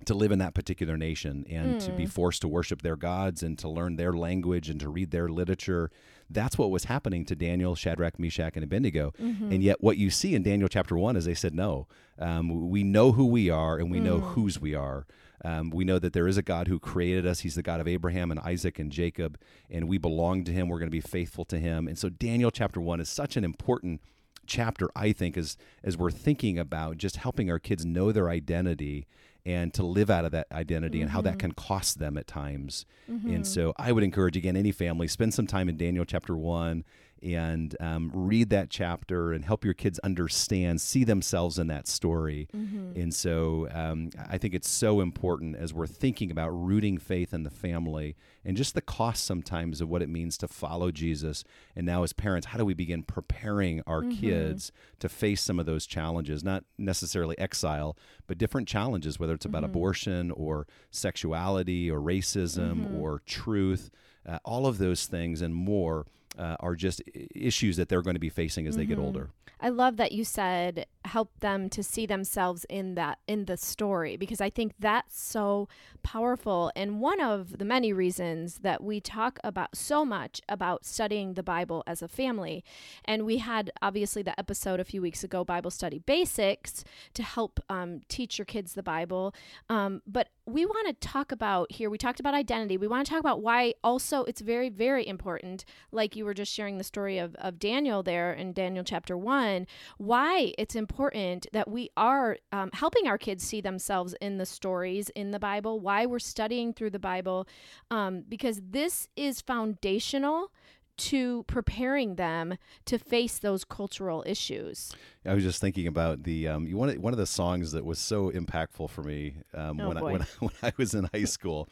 to 0.05 0.13
live 0.13 0.31
in 0.31 0.39
that 0.39 0.53
particular 0.53 0.97
nation 0.97 1.45
and 1.49 1.79
to 1.81 1.91
be 1.91 2.05
forced 2.05 2.41
to 2.41 2.47
worship 2.47 2.81
their 2.81 2.95
gods 2.95 3.41
and 3.41 3.57
to 3.59 3.69
learn 3.69 3.95
their 3.95 4.11
language 4.13 4.69
and 4.69 4.79
to 4.79 4.89
read 4.89 5.11
their 5.11 5.29
literature. 5.29 5.91
That's 6.29 6.57
what 6.57 6.71
was 6.71 6.85
happening 6.85 7.25
to 7.25 7.35
Daniel, 7.35 7.75
Shadrach, 7.75 8.19
Meshach, 8.19 8.55
and 8.55 8.63
Abednego. 8.63 9.13
And 9.51 9.63
yet, 9.63 9.81
what 9.81 9.97
you 9.97 10.09
see 10.09 10.35
in 10.35 10.43
Daniel 10.43 10.67
chapter 10.67 10.97
one 10.97 11.15
is 11.15 11.25
they 11.25 11.33
said, 11.33 11.53
No, 11.53 11.87
um, 12.19 12.69
we 12.69 12.83
know 12.83 13.11
who 13.13 13.25
we 13.25 13.49
are 13.49 13.77
and 13.77 13.89
we 13.91 13.99
know 13.99 14.19
whose 14.19 14.59
we 14.59 14.75
are. 14.75 15.05
Um, 15.45 15.69
we 15.71 15.83
know 15.83 15.99
that 15.99 16.13
there 16.13 16.27
is 16.27 16.37
a 16.37 16.41
God 16.41 16.67
who 16.67 16.79
created 16.79 17.25
us. 17.27 17.41
He's 17.41 17.55
the 17.55 17.61
God 17.61 17.81
of 17.81 17.87
Abraham 17.87 18.31
and 18.31 18.39
Isaac 18.39 18.79
and 18.79 18.91
Jacob, 18.91 19.37
and 19.69 19.89
we 19.89 19.97
belong 19.97 20.43
to 20.45 20.51
him. 20.53 20.69
We're 20.69 20.79
going 20.79 20.87
to 20.87 20.91
be 20.91 21.01
faithful 21.01 21.45
to 21.45 21.59
him. 21.59 21.87
And 21.87 21.97
so, 21.97 22.09
Daniel 22.09 22.49
chapter 22.49 22.79
one 22.81 22.99
is 22.99 23.09
such 23.09 23.37
an 23.37 23.43
important 23.43 24.01
chapter 24.45 24.89
i 24.93 25.13
think 25.13 25.37
as 25.37 25.55
as 25.85 25.95
we're 25.95 26.11
thinking 26.11 26.59
about 26.59 26.97
just 26.97 27.15
helping 27.15 27.49
our 27.49 27.59
kids 27.59 27.85
know 27.85 28.11
their 28.11 28.29
identity 28.29 29.07
and 29.45 29.73
to 29.73 29.83
live 29.83 30.09
out 30.09 30.25
of 30.25 30.31
that 30.31 30.47
identity 30.51 31.01
and 31.01 31.11
how 31.11 31.21
that 31.21 31.31
mm-hmm. 31.31 31.39
can 31.39 31.51
cost 31.51 31.99
them 31.99 32.17
at 32.17 32.27
times. 32.27 32.85
And 33.07 33.21
mm-hmm. 33.21 33.43
so 33.43 33.73
i 33.77 33.91
would 33.91 34.03
encourage 34.03 34.37
again 34.37 34.55
any 34.55 34.71
family 34.71 35.07
spend 35.07 35.33
some 35.33 35.47
time 35.47 35.69
in 35.69 35.77
daniel 35.77 36.05
chapter 36.05 36.35
1 36.35 36.83
and 37.23 37.75
um, 37.79 38.11
read 38.13 38.49
that 38.49 38.69
chapter 38.69 39.31
and 39.31 39.45
help 39.45 39.63
your 39.63 39.73
kids 39.73 39.99
understand 39.99 40.81
see 40.81 41.03
themselves 41.03 41.57
in 41.57 41.67
that 41.67 41.87
story. 41.87 42.47
And 42.95 43.13
so 43.13 43.67
um, 43.71 44.09
i 44.29 44.37
think 44.37 44.53
it's 44.53 44.69
so 44.69 45.01
important 45.01 45.55
as 45.55 45.73
we're 45.73 45.87
thinking 45.87 46.31
about 46.31 46.49
rooting 46.49 46.97
faith 46.97 47.33
in 47.33 47.43
the 47.43 47.49
family 47.49 48.15
and 48.45 48.57
just 48.57 48.73
the 48.73 48.81
cost 48.81 49.25
sometimes 49.25 49.81
of 49.81 49.89
what 49.89 50.01
it 50.01 50.09
means 50.09 50.37
to 50.39 50.47
follow 50.47 50.91
jesus. 50.91 51.43
And 51.75 51.85
now 51.85 52.03
as 52.03 52.13
parents 52.13 52.47
how 52.47 52.57
do 52.57 52.65
we 52.65 52.73
begin 52.73 53.03
preparing 53.03 53.81
our 53.87 54.03
kids 54.03 54.71
to 54.99 55.09
face 55.09 55.41
some 55.41 55.59
of 55.59 55.65
those 55.65 55.85
challenges? 55.85 56.43
Not 56.43 56.65
necessarily 56.77 57.37
exile 57.39 57.97
but 58.27 58.37
different 58.37 58.67
challenges 58.67 59.19
whether 59.19 59.33
it's 59.33 59.45
about 59.45 59.63
abortion 59.63 60.31
or 60.31 60.67
sexuality 60.91 61.89
or 61.89 61.99
racism 61.99 62.99
or 62.99 63.21
truth 63.25 63.89
uh, 64.27 64.39
all 64.45 64.65
of 64.65 64.77
those 64.77 65.05
things 65.05 65.41
and 65.41 65.53
more 65.53 66.05
uh, 66.37 66.55
are 66.59 66.75
just 66.75 67.01
issues 67.35 67.77
that 67.77 67.89
they're 67.89 68.01
going 68.01 68.15
to 68.15 68.19
be 68.19 68.29
facing 68.29 68.67
as 68.67 68.75
they 68.75 68.85
get 68.85 68.99
older. 68.99 69.29
I 69.63 69.69
love 69.69 69.95
that 69.95 70.11
you 70.11 70.25
said 70.25 70.87
help 71.05 71.31
them 71.39 71.69
to 71.69 71.83
see 71.83 72.05
themselves 72.05 72.65
in 72.69 72.95
that 72.95 73.19
in 73.27 73.45
the 73.45 73.55
story 73.55 74.17
because 74.17 74.41
I 74.41 74.49
think 74.49 74.73
that's 74.77 75.21
so 75.21 75.69
powerful 76.01 76.71
and 76.75 76.99
one 76.99 77.21
of 77.21 77.57
the 77.59 77.65
many 77.65 77.93
reasons 77.93 78.59
that 78.59 78.83
we 78.83 78.99
talk 78.99 79.39
about 79.43 79.75
so 79.75 80.03
much 80.03 80.41
about 80.49 80.85
studying 80.85 81.33
the 81.33 81.43
Bible 81.43 81.83
as 81.87 82.01
a 82.01 82.09
family. 82.09 82.63
And 83.05 83.25
we 83.25 83.37
had 83.37 83.71
obviously 83.81 84.21
the 84.21 84.37
episode 84.37 84.81
a 84.81 84.85
few 84.85 85.01
weeks 85.01 85.23
ago 85.23 85.45
Bible 85.45 85.71
study 85.71 85.99
basics 85.99 86.83
to 87.13 87.23
help 87.23 87.59
um, 87.69 88.01
teach 88.09 88.37
your 88.37 88.45
kids 88.45 88.73
the 88.73 88.83
Bible. 88.83 89.33
Um, 89.69 90.01
but 90.05 90.27
we 90.45 90.65
want 90.65 90.87
to 90.87 91.07
talk 91.07 91.31
about 91.31 91.71
here 91.71 91.89
we 91.89 91.97
talked 91.97 92.19
about 92.19 92.33
identity. 92.33 92.75
We 92.75 92.87
want 92.87 93.05
to 93.05 93.09
talk 93.09 93.21
about 93.21 93.41
why 93.41 93.75
also 93.81 94.25
it's 94.25 94.41
very 94.41 94.67
very 94.67 95.07
important 95.07 95.63
like 95.91 96.17
you 96.17 96.22
were 96.23 96.33
just 96.33 96.51
sharing 96.51 96.77
the 96.77 96.83
story 96.83 97.17
of, 97.17 97.35
of 97.35 97.59
daniel 97.59 98.03
there 98.03 98.33
in 98.33 98.53
daniel 98.53 98.83
chapter 98.83 99.17
1 99.17 99.65
why 99.97 100.53
it's 100.57 100.75
important 100.75 101.47
that 101.53 101.69
we 101.69 101.89
are 101.97 102.37
um, 102.51 102.69
helping 102.73 103.07
our 103.07 103.17
kids 103.17 103.43
see 103.43 103.61
themselves 103.61 104.15
in 104.21 104.37
the 104.37 104.45
stories 104.45 105.09
in 105.09 105.31
the 105.31 105.39
bible 105.39 105.79
why 105.79 106.05
we're 106.05 106.19
studying 106.19 106.73
through 106.73 106.89
the 106.89 106.99
bible 106.99 107.47
um, 107.91 108.23
because 108.27 108.61
this 108.69 109.07
is 109.15 109.41
foundational 109.41 110.51
to 110.95 111.43
preparing 111.43 112.15
them 112.15 112.57
to 112.85 112.97
face 112.97 113.39
those 113.39 113.63
cultural 113.63 114.23
issues. 114.25 114.93
I 115.25 115.33
was 115.33 115.43
just 115.43 115.59
thinking 115.59 115.87
about 115.87 116.23
the 116.23 116.47
um, 116.47 116.71
one 116.71 116.89
of, 116.89 116.97
one 116.97 117.13
of 117.13 117.17
the 117.19 117.25
songs 117.25 117.71
that 117.71 117.83
was 117.83 117.99
so 117.99 118.29
impactful 118.31 118.89
for 118.89 119.03
me 119.03 119.35
um, 119.53 119.79
Oh, 119.79 119.87
when, 119.87 119.97
I, 119.97 120.01
when 120.01 120.21
I 120.21 120.25
when 120.39 120.53
I 120.61 120.73
was 120.77 120.93
in 120.93 121.09
high 121.13 121.25
school, 121.25 121.67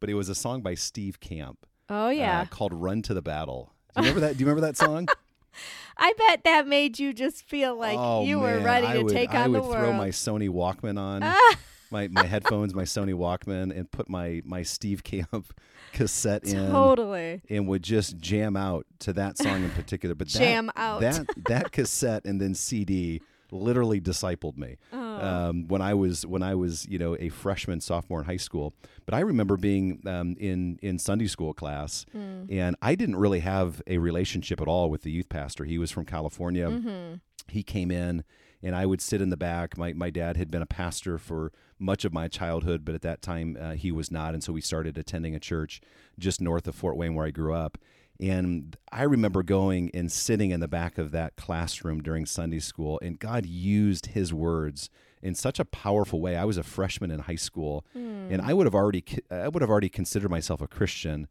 but 0.00 0.08
it 0.08 0.14
was 0.14 0.28
a 0.28 0.34
song 0.34 0.62
by 0.62 0.74
Steve 0.74 1.20
Camp. 1.20 1.66
Oh 1.90 2.06
uh, 2.06 2.10
yeah. 2.10 2.44
called 2.46 2.72
"Run 2.72 3.02
to 3.02 3.14
the 3.14 3.22
Battle." 3.22 3.72
Do 3.96 4.02
you 4.02 4.08
remember 4.08 4.20
that? 4.20 4.36
Do 4.36 4.40
you 4.40 4.46
remember 4.46 4.66
that 4.66 4.76
song? 4.76 5.08
I 5.96 6.12
bet 6.18 6.42
that 6.44 6.66
made 6.66 6.98
you 6.98 7.12
just 7.12 7.44
feel 7.44 7.76
like 7.76 7.96
oh, 7.98 8.24
you 8.24 8.40
were 8.40 8.56
man, 8.56 8.64
ready 8.64 8.86
I 8.88 8.92
to 8.94 9.02
would, 9.04 9.12
take 9.12 9.30
I 9.30 9.46
would 9.46 9.62
throw 9.62 9.92
my 9.92 10.08
Sony 10.08 10.48
Walkman 10.48 10.98
on, 10.98 11.20
my 11.90 12.08
my 12.08 12.26
headphones, 12.26 12.74
my 12.74 12.82
Sony 12.82 13.14
Walkman, 13.14 13.76
and 13.76 13.90
put 13.90 14.08
my 14.08 14.42
my 14.44 14.62
Steve 14.62 15.04
Camp 15.04 15.54
cassette 15.92 16.44
in. 16.44 16.70
totally. 16.70 17.42
and 17.48 17.68
would 17.68 17.84
just 17.84 18.18
jam 18.18 18.56
out 18.56 18.86
to 19.00 19.12
that 19.12 19.38
song 19.38 19.62
in 19.62 19.70
particular. 19.70 20.14
But 20.16 20.28
that, 20.32 20.38
Jam 20.38 20.72
out. 20.76 21.00
that 21.00 21.26
that 21.46 21.70
cassette 21.70 22.24
and 22.24 22.40
then 22.40 22.54
CD 22.54 23.22
literally 23.50 24.00
discipled 24.00 24.56
me 24.56 24.76
Oh. 24.92 24.98
um, 24.98 25.68
when 25.68 25.80
I 25.82 25.94
was 25.94 26.26
when 26.26 26.42
I 26.42 26.54
was 26.54 26.86
you 26.88 26.98
know 26.98 27.16
a 27.20 27.28
freshman 27.28 27.80
sophomore 27.80 28.20
in 28.20 28.26
high 28.26 28.36
school. 28.36 28.74
But 29.06 29.14
I 29.14 29.20
remember 29.20 29.56
being 29.56 30.02
um, 30.06 30.36
in 30.38 30.78
in 30.82 30.98
Sunday 30.98 31.26
school 31.26 31.54
class, 31.54 32.04
Hmm. 32.12 32.44
and 32.50 32.76
I 32.82 32.94
didn't 32.94 33.16
really 33.16 33.40
have 33.40 33.82
a 33.86 33.98
relationship 33.98 34.60
at 34.60 34.68
all 34.68 34.90
with 34.90 35.02
the 35.02 35.10
youth 35.10 35.28
pastor. 35.28 35.64
He 35.64 35.78
was 35.78 35.90
from 35.90 36.04
California. 36.04 36.68
Mm-hmm. 36.68 37.14
He 37.48 37.62
came 37.62 37.90
in. 37.90 38.24
And 38.66 38.74
I 38.74 38.86
would 38.86 39.02
sit 39.02 39.20
in 39.20 39.28
the 39.28 39.36
back. 39.36 39.76
My, 39.76 39.92
my 39.92 40.08
dad 40.08 40.38
had 40.38 40.50
been 40.50 40.62
a 40.62 40.66
pastor 40.66 41.18
for 41.18 41.52
much 41.78 42.06
of 42.06 42.14
my 42.14 42.28
childhood, 42.28 42.82
but 42.82 42.94
at 42.94 43.02
that 43.02 43.20
time 43.20 43.58
uh, 43.60 43.72
he 43.72 43.92
was 43.92 44.10
not. 44.10 44.32
And 44.32 44.42
so 44.42 44.54
we 44.54 44.62
started 44.62 44.96
attending 44.96 45.34
a 45.34 45.38
church 45.38 45.82
just 46.18 46.40
north 46.40 46.66
of 46.66 46.74
Fort 46.74 46.96
Wayne 46.96 47.14
where 47.14 47.26
I 47.26 47.30
grew 47.30 47.52
up. 47.52 47.76
And 48.20 48.76
I 48.92 49.02
remember 49.02 49.42
going 49.42 49.90
and 49.92 50.10
sitting 50.10 50.50
in 50.50 50.60
the 50.60 50.68
back 50.68 50.98
of 50.98 51.10
that 51.10 51.36
classroom 51.36 52.02
during 52.02 52.26
Sunday 52.26 52.60
school, 52.60 53.00
and 53.02 53.18
God 53.18 53.44
used 53.44 54.06
His 54.06 54.32
words 54.32 54.88
in 55.22 55.34
such 55.34 55.58
a 55.58 55.64
powerful 55.64 56.20
way. 56.20 56.36
I 56.36 56.44
was 56.44 56.56
a 56.56 56.62
freshman 56.62 57.10
in 57.10 57.20
high 57.20 57.34
school, 57.34 57.84
and 57.94 58.40
hmm. 58.40 58.48
I 58.48 58.54
would 58.54 58.66
have 58.66 58.74
already 58.74 59.04
I 59.30 59.48
would 59.48 59.62
have 59.62 59.70
already 59.70 59.88
considered 59.88 60.30
myself 60.30 60.60
a 60.60 60.68
Christian, 60.68 61.26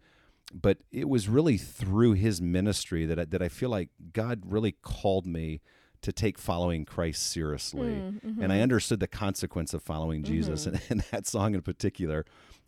but 0.54 0.80
it 0.92 1.08
was 1.08 1.30
really 1.30 1.58
through 1.58 2.14
His 2.14 2.42
ministry 2.42 3.06
that 3.06 3.20
I, 3.20 3.26
that 3.26 3.42
I 3.42 3.50
feel 3.50 3.70
like 3.70 3.90
God 4.12 4.42
really 4.46 4.74
called 4.74 5.26
me 5.26 5.62
to 6.04 6.12
take 6.12 6.38
following 6.38 6.86
Christ 6.86 7.32
seriously, 7.32 7.90
mm, 7.90 8.22
mm-hmm. 8.22 8.44
and 8.44 8.54
I 8.54 8.62
understood 8.62 9.00
the 9.00 9.08
consequence 9.08 9.74
of 9.74 9.82
following 9.82 10.24
mm-hmm. 10.24 10.34
Jesus, 10.34 10.66
and, 10.68 10.80
and 10.90 11.02
that 11.12 11.26
song 11.26 11.56
in 11.56 11.62
particular. 11.62 12.26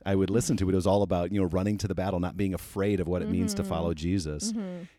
I 0.07 0.13
would 0.13 0.29
listen 0.29 0.55
to 0.57 0.69
it. 0.69 0.73
It 0.73 0.75
was 0.75 0.85
all 0.85 1.01
about 1.01 1.31
you 1.31 1.41
know 1.41 1.47
running 1.47 1.79
to 1.79 1.87
the 1.87 1.95
battle, 1.95 2.19
not 2.19 2.37
being 2.37 2.53
afraid 2.53 2.99
of 2.99 3.07
what 3.07 3.23
it 3.23 3.29
means 3.29 3.55
to 3.55 3.63
mm-hmm. 3.63 3.71
follow 3.71 3.93
Jesus. 3.95 4.53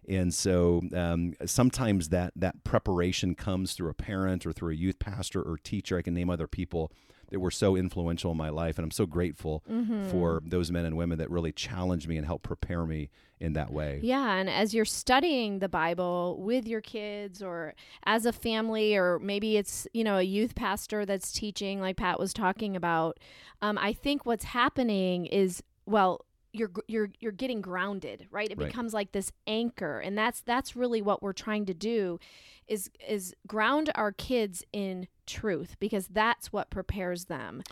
And 0.08 0.34
so 0.34 0.82
um, 0.94 1.34
sometimes 1.44 2.08
that 2.08 2.32
that 2.34 2.64
preparation 2.64 3.36
comes 3.36 3.74
through 3.74 3.90
a 3.90 3.94
parent 3.94 4.46
or 4.46 4.52
through 4.52 4.72
a 4.72 4.76
youth 4.76 4.98
pastor 4.98 5.40
or 5.40 5.58
teacher. 5.58 5.96
I 5.96 6.02
can 6.02 6.14
name 6.14 6.28
other 6.28 6.48
people 6.48 6.90
that 7.28 7.40
were 7.40 7.50
so 7.50 7.76
influential 7.76 8.30
in 8.30 8.36
my 8.36 8.50
life, 8.50 8.78
and 8.78 8.84
I'm 8.84 8.90
so 8.90 9.06
grateful 9.06 9.62
for 10.10 10.42
those 10.44 10.70
men 10.70 10.84
and 10.84 10.96
women 10.96 11.18
that 11.18 11.30
really 11.30 11.52
challenged 11.52 12.08
me 12.08 12.16
and 12.16 12.26
helped 12.26 12.44
prepare 12.44 12.86
me 12.86 13.10
in 13.38 13.52
that 13.52 13.70
way. 13.70 14.00
Yeah, 14.02 14.34
and 14.36 14.48
as 14.48 14.72
you're 14.72 14.86
studying 14.86 15.58
the 15.58 15.68
Bible 15.68 16.38
with 16.40 16.66
your 16.66 16.80
kids 16.80 17.42
or 17.42 17.74
as 18.04 18.24
a 18.24 18.32
family, 18.32 18.96
or 18.96 19.18
maybe 19.18 19.56
it's, 19.58 19.86
you 19.92 20.04
know, 20.04 20.16
a 20.16 20.22
youth 20.22 20.54
pastor 20.54 21.04
that's 21.04 21.32
teaching, 21.32 21.80
like 21.80 21.96
Pat 21.96 22.18
was 22.18 22.32
talking 22.32 22.76
about, 22.76 23.18
um, 23.60 23.76
I 23.76 23.92
think 23.92 24.24
what's 24.24 24.44
happening 24.44 25.26
is, 25.26 25.62
well, 25.84 26.24
you're 26.56 26.70
you're 26.88 27.10
you're 27.20 27.32
getting 27.32 27.60
grounded, 27.60 28.26
right? 28.30 28.50
It 28.50 28.58
Right. 28.58 28.68
becomes 28.68 28.92
like 28.94 29.12
this 29.12 29.30
anchor, 29.46 29.98
and 30.00 30.16
that's 30.16 30.40
that's 30.40 30.74
really 30.76 31.02
what 31.02 31.22
we're 31.22 31.32
trying 31.32 31.66
to 31.66 31.74
do, 31.74 32.18
is 32.66 32.90
is 33.06 33.34
ground 33.46 33.90
our 33.94 34.12
kids 34.12 34.64
in 34.72 35.08
truth 35.26 35.76
because 35.78 36.06
that's 36.08 36.52
what 36.52 36.70
prepares 36.70 37.26
them. 37.26 37.62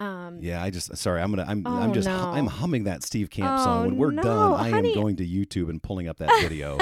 Um, 0.00 0.38
Yeah, 0.40 0.62
I 0.62 0.70
just 0.70 0.96
sorry. 0.96 1.20
I'm 1.20 1.30
gonna. 1.30 1.44
I'm. 1.48 1.66
Oh, 1.66 1.80
I'm 1.80 1.92
just. 1.92 2.06
no. 2.06 2.14
I'm 2.16 2.46
humming 2.46 2.84
that 2.84 3.02
Steve 3.02 3.30
Camp 3.30 3.58
Oh, 3.60 3.64
song. 3.64 3.84
When 3.86 3.96
we're 3.96 4.10
no, 4.12 4.22
done, 4.22 4.52
I 4.54 4.70
honey. 4.70 4.90
am 4.90 4.94
going 4.94 5.16
to 5.16 5.26
YouTube 5.26 5.68
and 5.70 5.82
pulling 5.82 6.06
up 6.08 6.18
that 6.18 6.30
video, 6.40 6.78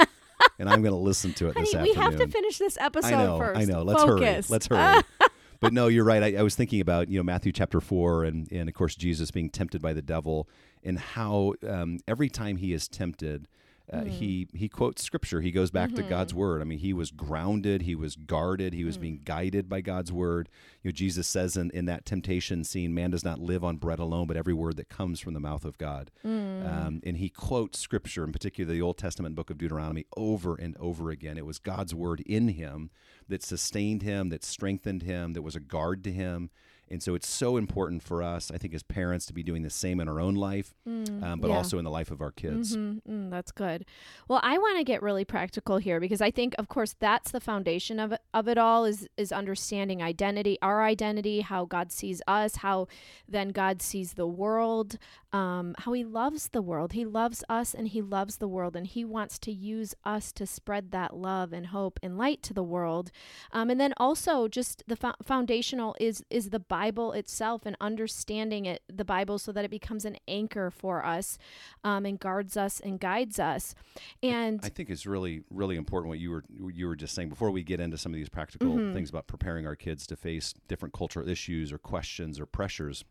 and 0.59 0.69
I'm 0.69 0.83
gonna 0.83 0.97
listen 0.99 1.33
to 1.33 1.47
it 1.49 1.55
honey, 1.55 1.65
this 1.73 1.81
we 1.81 1.93
have 1.93 2.15
to 2.17 2.27
finish 2.27 2.59
this 2.59 2.77
episode 2.79 3.13
I 3.15 3.23
know, 3.25 3.39
first. 3.39 3.59
I 3.59 3.63
know. 3.65 3.81
Let's 3.81 4.03
Focus. 4.03 4.19
hurry. 4.21 4.41
Let's 4.49 4.67
hurry. 4.67 5.01
but 5.59 5.73
no, 5.73 5.87
you're 5.87 6.03
right. 6.05 6.23
I, 6.23 6.39
I 6.39 6.41
was 6.43 6.55
thinking 6.55 6.81
about 6.81 7.09
you 7.09 7.17
know 7.19 7.23
Matthew 7.23 7.51
chapter 7.51 7.81
four, 7.81 8.23
and 8.23 8.51
and 8.51 8.69
of 8.69 8.75
course 8.75 8.95
Jesus 8.95 9.31
being 9.31 9.49
tempted 9.49 9.81
by 9.81 9.93
the 9.93 10.01
devil, 10.01 10.47
and 10.83 10.99
how 10.99 11.53
um, 11.67 11.99
every 12.07 12.29
time 12.29 12.57
he 12.57 12.73
is 12.73 12.87
tempted. 12.87 13.47
Uh, 13.89 14.03
He 14.03 14.49
he 14.53 14.67
quotes 14.67 15.01
scripture. 15.01 15.39
He 15.39 15.49
goes 15.49 15.71
back 15.71 15.93
to 15.93 16.03
God's 16.09 16.33
word. 16.33 16.59
I 16.61 16.65
mean, 16.65 16.79
he 16.79 16.91
was 16.91 17.09
grounded. 17.09 17.83
He 17.83 17.95
was 17.95 18.17
guarded. 18.17 18.73
He 18.73 18.83
was 18.83 18.97
being 18.97 19.21
guided 19.23 19.69
by 19.69 19.79
God's 19.79 20.11
word. 20.11 20.49
You 20.83 20.89
know, 20.89 20.91
Jesus 20.91 21.25
says 21.25 21.55
in, 21.55 21.71
in 21.71 21.85
that 21.85 22.05
temptation 22.05 22.65
scene, 22.65 22.93
"Man 22.93 23.11
does 23.11 23.23
not 23.23 23.39
live 23.39 23.63
on 23.63 23.77
bread 23.77 23.99
alone, 23.99 24.27
but 24.27 24.35
every 24.35 24.53
word 24.53 24.75
that 24.75 24.89
comes 24.89 25.21
from 25.21 25.35
the 25.35 25.39
mouth 25.39 25.63
of 25.63 25.77
God." 25.77 26.11
Um, 26.25 27.01
and 27.05 27.15
he 27.15 27.29
quotes 27.29 27.79
scripture, 27.79 28.25
in 28.25 28.33
particular 28.33 28.73
the 28.73 28.81
Old 28.81 28.97
Testament 28.97 29.35
book 29.35 29.49
of 29.49 29.57
Deuteronomy, 29.57 30.05
over 30.17 30.55
and 30.55 30.75
over 30.81 31.09
again. 31.09 31.37
It 31.37 31.45
was 31.45 31.57
God's 31.57 31.95
word 31.95 32.19
in 32.25 32.49
him 32.49 32.89
that 33.29 33.43
sustained 33.43 34.01
him, 34.01 34.29
that 34.29 34.43
strengthened 34.43 35.03
him, 35.03 35.33
that 35.33 35.41
was 35.41 35.55
a 35.55 35.59
guard 35.59 36.03
to 36.05 36.11
him. 36.11 36.49
And 36.89 37.03
so 37.03 37.15
it's 37.15 37.27
so 37.27 37.57
important 37.57 38.01
for 38.01 38.23
us, 38.23 38.49
I 38.49 38.57
think, 38.57 38.73
as 38.73 38.81
parents 38.81 39.25
to 39.25 39.33
be 39.33 39.43
doing 39.43 39.61
the 39.61 39.69
same 39.69 39.99
in 39.99 40.07
our 40.07 40.21
own 40.21 40.35
life, 40.35 40.73
um, 40.85 41.39
but 41.41 41.49
yeah. 41.49 41.57
also 41.57 41.77
in 41.77 41.83
the 41.83 41.91
life 41.91 42.11
of 42.11 42.21
our 42.21 42.31
kids. 42.31 42.77
Mm, 42.77 43.01
mm, 43.09 43.29
that's 43.29 43.51
good. 43.51 43.85
Well, 44.29 44.39
I 44.41 44.57
want 44.57 44.77
to 44.77 44.85
get 44.85 45.01
really 45.01 45.25
practical 45.25 45.77
here 45.77 45.99
because 45.99 46.21
I 46.21 46.31
think, 46.31 46.55
of 46.57 46.69
course, 46.69 46.95
that's 46.97 47.31
the 47.31 47.41
foundation 47.41 47.99
of 47.99 48.13
it, 48.13 48.21
of 48.33 48.47
it 48.47 48.57
all 48.57 48.85
is 48.85 49.07
is 49.17 49.33
understanding 49.33 50.01
identity, 50.01 50.57
our 50.61 50.83
identity, 50.83 51.41
how 51.41 51.65
God 51.65 51.91
sees 51.91 52.21
us, 52.25 52.57
how 52.57 52.87
then 53.27 53.49
God 53.49 53.81
sees 53.81 54.13
the 54.13 54.27
world, 54.27 54.97
um, 55.33 55.75
how 55.79 55.93
He 55.93 56.03
loves 56.03 56.49
the 56.49 56.61
world. 56.61 56.93
He 56.93 57.05
loves 57.05 57.43
us 57.49 57.73
and 57.73 57.87
He 57.87 58.01
loves 58.01 58.37
the 58.37 58.47
world, 58.47 58.75
and 58.75 58.87
He 58.87 59.03
wants 59.03 59.37
to 59.39 59.51
use 59.51 59.93
us 60.03 60.31
to 60.33 60.45
spread 60.47 60.91
that 60.91 61.15
love 61.15 61.51
and 61.53 61.67
hope 61.67 61.99
and 62.01 62.17
light 62.17 62.41
to 62.43 62.53
the 62.53 62.63
world. 62.63 63.11
Um, 63.51 63.69
and 63.69 63.79
then 63.79 63.93
also, 63.97 64.47
just 64.47 64.83
the 64.87 64.95
fo- 64.95 65.15
foundational 65.21 65.95
is 65.99 66.23
is 66.29 66.49
the 66.51 66.59
Bible 66.59 67.11
itself 67.11 67.63
and 67.65 67.75
understanding 67.81 68.65
it, 68.65 68.83
the 68.87 69.05
Bible, 69.05 69.37
so 69.37 69.51
that 69.51 69.65
it 69.65 69.71
becomes 69.71 70.05
an 70.05 70.17
anchor 70.27 70.71
for 70.71 71.05
us 71.05 71.37
um, 71.83 72.05
and 72.05 72.19
guards 72.19 72.55
us 72.55 72.79
and 72.79 72.99
guides 72.99 73.39
us. 73.39 73.75
And 74.23 74.59
I 74.63 74.69
think 74.69 74.89
it's 74.89 75.05
really, 75.05 75.43
really 75.49 75.75
important 75.75 76.09
what 76.09 76.19
you 76.19 76.31
were 76.31 76.43
you 76.71 76.87
were 76.87 76.95
just 76.95 77.13
saying 77.13 77.29
before 77.29 77.51
we 77.51 77.63
get 77.63 77.79
into 77.79 77.97
some 77.97 78.11
of 78.13 78.15
these 78.17 78.29
practical 78.29 78.67
Mm-hmm. 78.67 78.93
things 78.93 79.09
about 79.09 79.27
preparing 79.27 79.65
our 79.65 79.75
kids 79.75 80.05
to 80.07 80.15
face 80.15 80.53
different 80.67 80.93
cultural 80.93 81.27
issues 81.27 81.71
or 81.71 81.77
questions 81.77 82.39
or 82.39 82.45
pressures. 82.45 83.03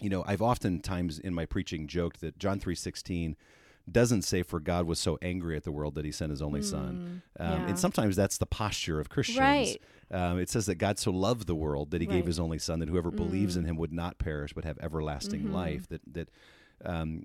You 0.00 0.10
know, 0.10 0.24
I've 0.26 0.42
oftentimes 0.42 1.18
in 1.18 1.34
my 1.34 1.44
preaching 1.46 1.86
joked 1.88 2.20
that 2.20 2.38
John 2.38 2.60
three 2.60 2.74
sixteen 2.74 3.36
doesn't 3.90 4.20
say 4.22 4.42
for 4.42 4.60
God 4.60 4.86
was 4.86 4.98
so 4.98 5.18
angry 5.22 5.56
at 5.56 5.64
the 5.64 5.72
world 5.72 5.94
that 5.94 6.04
he 6.04 6.12
sent 6.12 6.30
his 6.30 6.42
only 6.42 6.60
son. 6.60 7.22
Um, 7.40 7.48
Mm, 7.48 7.58
yeah. 7.60 7.68
And 7.68 7.78
sometimes 7.78 8.16
that's 8.16 8.36
the 8.36 8.44
posture 8.46 9.00
of 9.00 9.08
Christians. 9.08 9.38
Right. 9.40 9.80
Um, 10.10 10.38
it 10.38 10.50
says 10.50 10.66
that 10.66 10.74
God 10.74 10.98
so 10.98 11.10
loved 11.10 11.46
the 11.46 11.54
world 11.54 11.90
that 11.92 12.00
he 12.02 12.06
Right. 12.06 12.12
Mm. 12.14 12.18
gave 12.18 12.26
his 12.26 12.38
only 12.38 12.58
son 12.58 12.80
that 12.80 12.88
whoever 12.90 13.10
believes 13.10 13.56
in 13.56 13.64
him 13.64 13.76
would 13.76 13.92
not 13.92 14.18
perish 14.18 14.52
but 14.52 14.64
have 14.64 14.78
everlasting 14.80 15.44
Mm-hmm. 15.44 15.54
life. 15.54 15.88
That 15.88 16.02
that 16.12 16.28
um, 16.84 17.24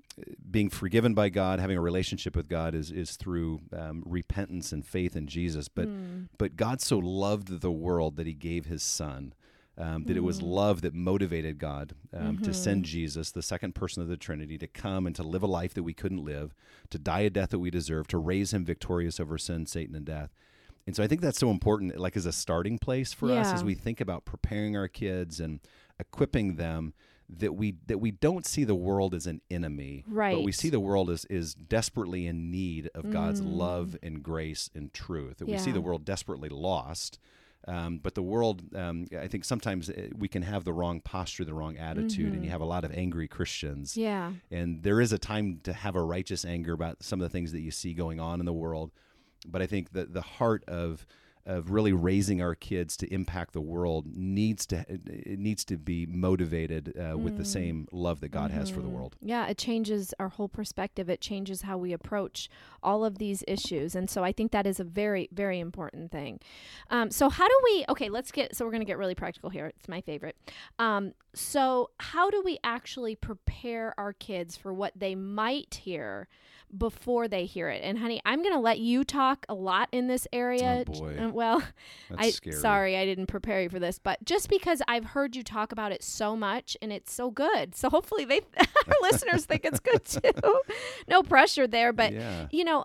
being 0.50 0.68
forgiven 0.70 1.14
by 1.14 1.28
God, 1.28 1.60
having 1.60 1.76
a 1.76 1.80
relationship 1.82 2.34
with 2.34 2.48
God 2.48 2.74
is 2.74 2.90
is 2.90 3.16
through 3.16 3.60
um, 3.72 4.02
repentance 4.06 4.72
and 4.72 4.84
faith 4.84 5.14
in 5.16 5.26
Jesus. 5.26 5.68
But 5.68 5.88
Mm. 5.88 6.28
but 6.38 6.56
God 6.56 6.80
so 6.80 6.98
loved 6.98 7.60
the 7.60 7.70
world 7.70 8.16
that 8.16 8.26
He 8.26 8.34
gave 8.34 8.64
His 8.66 8.82
Son. 8.82 9.32
Um, 9.76 10.04
that 10.04 10.16
it 10.16 10.20
was 10.20 10.38
Mm. 10.38 10.52
love 10.54 10.82
that 10.82 10.94
motivated 10.94 11.58
God 11.58 11.94
um, 12.12 12.38
to 12.38 12.50
Mm-hmm. 12.50 12.52
send 12.52 12.84
Jesus, 12.84 13.32
the 13.32 13.42
second 13.42 13.74
person 13.74 14.02
of 14.02 14.08
the 14.08 14.16
Trinity, 14.16 14.56
to 14.58 14.68
come 14.68 15.04
and 15.04 15.16
to 15.16 15.24
live 15.24 15.42
a 15.42 15.48
life 15.48 15.74
that 15.74 15.82
we 15.82 15.92
couldn't 15.92 16.24
live, 16.24 16.54
to 16.90 16.98
die 16.98 17.20
a 17.22 17.30
death 17.30 17.50
that 17.50 17.58
we 17.58 17.70
deserve, 17.70 18.06
to 18.08 18.18
raise 18.18 18.52
Him 18.54 18.64
victorious 18.64 19.18
over 19.18 19.36
sin, 19.36 19.66
Satan, 19.66 19.96
and 19.96 20.06
death. 20.06 20.30
And 20.86 20.94
so 20.94 21.02
I 21.02 21.08
think 21.08 21.22
that's 21.22 21.40
so 21.40 21.50
important, 21.50 21.98
like 21.98 22.16
as 22.16 22.24
a 22.26 22.32
starting 22.32 22.78
place 22.78 23.12
for 23.12 23.32
us 23.32 23.52
as 23.52 23.64
we 23.64 23.74
think 23.74 24.00
about 24.00 24.24
preparing 24.24 24.76
our 24.76 24.86
kids 24.86 25.40
and 25.40 25.58
equipping 25.98 26.54
them 26.56 26.94
that 27.28 27.54
we 27.56 27.74
that 27.86 27.98
we 27.98 28.10
don't 28.10 28.44
see 28.46 28.64
the 28.64 28.74
world 28.74 29.14
as 29.14 29.26
an 29.26 29.40
enemy, 29.50 30.04
right 30.06 30.34
but 30.34 30.42
we 30.42 30.52
Mm. 30.52 30.56
see 30.56 30.68
the 30.70 30.78
world 30.78 31.08
as 31.10 31.24
is 31.24 31.54
desperately 31.54 32.26
in 32.28 32.50
need 32.50 32.90
of 32.94 33.10
God's 33.10 33.40
love 33.40 33.96
and 34.02 34.22
grace 34.22 34.70
and 34.74 34.92
truth. 34.92 35.38
That 35.38 35.46
we 35.46 35.56
see 35.56 35.72
the 35.72 35.80
world 35.80 36.04
desperately 36.04 36.48
lost. 36.50 37.18
Um, 37.66 37.98
but 38.02 38.14
the 38.14 38.22
world, 38.22 38.62
um, 38.76 39.06
I 39.18 39.26
think 39.26 39.44
sometimes 39.44 39.88
uh, 39.88 40.08
we 40.16 40.28
can 40.28 40.42
have 40.42 40.64
the 40.64 40.72
wrong 40.72 41.00
posture, 41.00 41.44
the 41.44 41.54
wrong 41.54 41.78
attitude, 41.78 42.26
Mm-hmm. 42.26 42.34
and 42.34 42.44
you 42.44 42.50
have 42.50 42.60
a 42.60 42.66
lot 42.66 42.84
of 42.84 42.92
angry 42.92 43.26
Christians. 43.26 43.96
yeah, 43.96 44.32
And 44.50 44.82
there 44.82 45.00
is 45.00 45.12
a 45.12 45.18
time 45.18 45.60
to 45.64 45.72
have 45.72 45.96
a 45.96 46.02
righteous 46.02 46.44
anger 46.44 46.72
about 46.74 47.02
some 47.02 47.20
of 47.20 47.24
the 47.24 47.30
things 47.30 47.52
that 47.52 47.60
you 47.60 47.70
see 47.70 47.94
going 47.94 48.20
on 48.20 48.40
in 48.40 48.46
the 48.46 48.52
world. 48.52 48.90
But 49.46 49.62
I 49.62 49.66
think 49.66 49.92
that 49.92 50.12
the 50.12 50.20
heart 50.22 50.62
of 50.68 51.06
of 51.46 51.70
really 51.70 51.92
raising 51.92 52.40
our 52.40 52.54
kids 52.54 52.96
to 52.96 53.12
impact 53.12 53.52
the 53.52 53.60
world 53.60 54.06
needs 54.16 54.64
to 54.66 54.84
it 54.88 55.38
needs 55.38 55.64
to 55.64 55.76
be 55.76 56.06
motivated 56.06 56.94
uh, 56.98 57.16
with 57.18 57.36
the 57.36 57.42
Mm. 57.42 57.46
same 57.46 57.88
love 57.92 58.20
that 58.20 58.28
God 58.30 58.50
has 58.50 58.70
for 58.70 58.80
the 58.80 58.88
Mhm. 58.88 58.92
world. 58.92 59.16
Yeah, 59.20 59.46
it 59.46 59.58
changes 59.58 60.14
our 60.18 60.28
whole 60.30 60.48
perspective. 60.48 61.08
It 61.10 61.20
changes 61.20 61.62
how 61.62 61.76
we 61.78 61.92
approach 61.92 62.48
all 62.82 63.04
of 63.04 63.18
these 63.18 63.44
issues. 63.46 63.94
And 63.94 64.08
so 64.08 64.24
I 64.24 64.32
think 64.32 64.52
that 64.52 64.66
is 64.66 64.80
a 64.80 64.84
very, 64.84 65.28
very 65.32 65.60
important 65.60 66.10
thing. 66.10 66.40
Um, 66.90 67.10
so, 67.10 67.28
how 67.28 67.46
do 67.48 67.60
we, 67.64 67.84
okay, 67.88 68.08
let's 68.08 68.32
get, 68.32 68.56
so 68.56 68.64
we're 68.64 68.70
going 68.70 68.80
to 68.80 68.86
get 68.86 68.98
really 68.98 69.14
practical 69.14 69.50
here. 69.50 69.66
It's 69.78 69.88
my 69.88 70.00
favorite. 70.00 70.36
Um, 70.78 71.12
so, 71.34 71.90
how 72.00 72.30
do 72.30 72.42
we 72.44 72.58
actually 72.64 73.16
prepare 73.16 73.94
our 73.98 74.12
kids 74.12 74.56
for 74.56 74.72
what 74.72 74.92
they 74.96 75.14
might 75.14 75.74
hear 75.82 76.28
before 76.76 77.28
they 77.28 77.44
hear 77.44 77.68
it? 77.68 77.82
And, 77.82 77.98
honey, 77.98 78.20
I'm 78.24 78.42
going 78.42 78.54
to 78.54 78.60
let 78.60 78.78
you 78.78 79.04
talk 79.04 79.44
a 79.48 79.54
lot 79.54 79.88
in 79.92 80.06
this 80.06 80.26
area. 80.32 80.84
Oh, 80.86 80.92
boy. 80.92 81.16
Uh, 81.18 81.28
well, 81.30 81.58
That's 82.10 82.22
I 82.22 82.30
scary. 82.30 82.56
sorry 82.56 82.96
I 82.96 83.04
didn't 83.04 83.26
prepare 83.26 83.62
you 83.62 83.68
for 83.68 83.78
this, 83.78 83.98
but 83.98 84.24
just 84.24 84.48
because 84.48 84.80
I've 84.88 85.04
heard 85.04 85.36
you 85.36 85.42
talk 85.42 85.72
about 85.72 85.92
it 85.92 86.02
so 86.02 86.36
much 86.36 86.76
and 86.80 86.92
it's 86.92 87.12
so 87.12 87.30
good, 87.30 87.74
so 87.74 87.90
hopefully 87.90 88.24
they 88.24 88.40
our 88.58 88.94
listeners 89.02 89.44
think 89.44 89.64
it's 89.64 89.80
good 89.80 90.04
too. 90.04 90.60
No 91.08 91.22
pressure 91.22 91.66
there, 91.66 91.92
but 91.92 92.12
yeah. 92.12 92.46
you 92.50 92.64
know, 92.64 92.84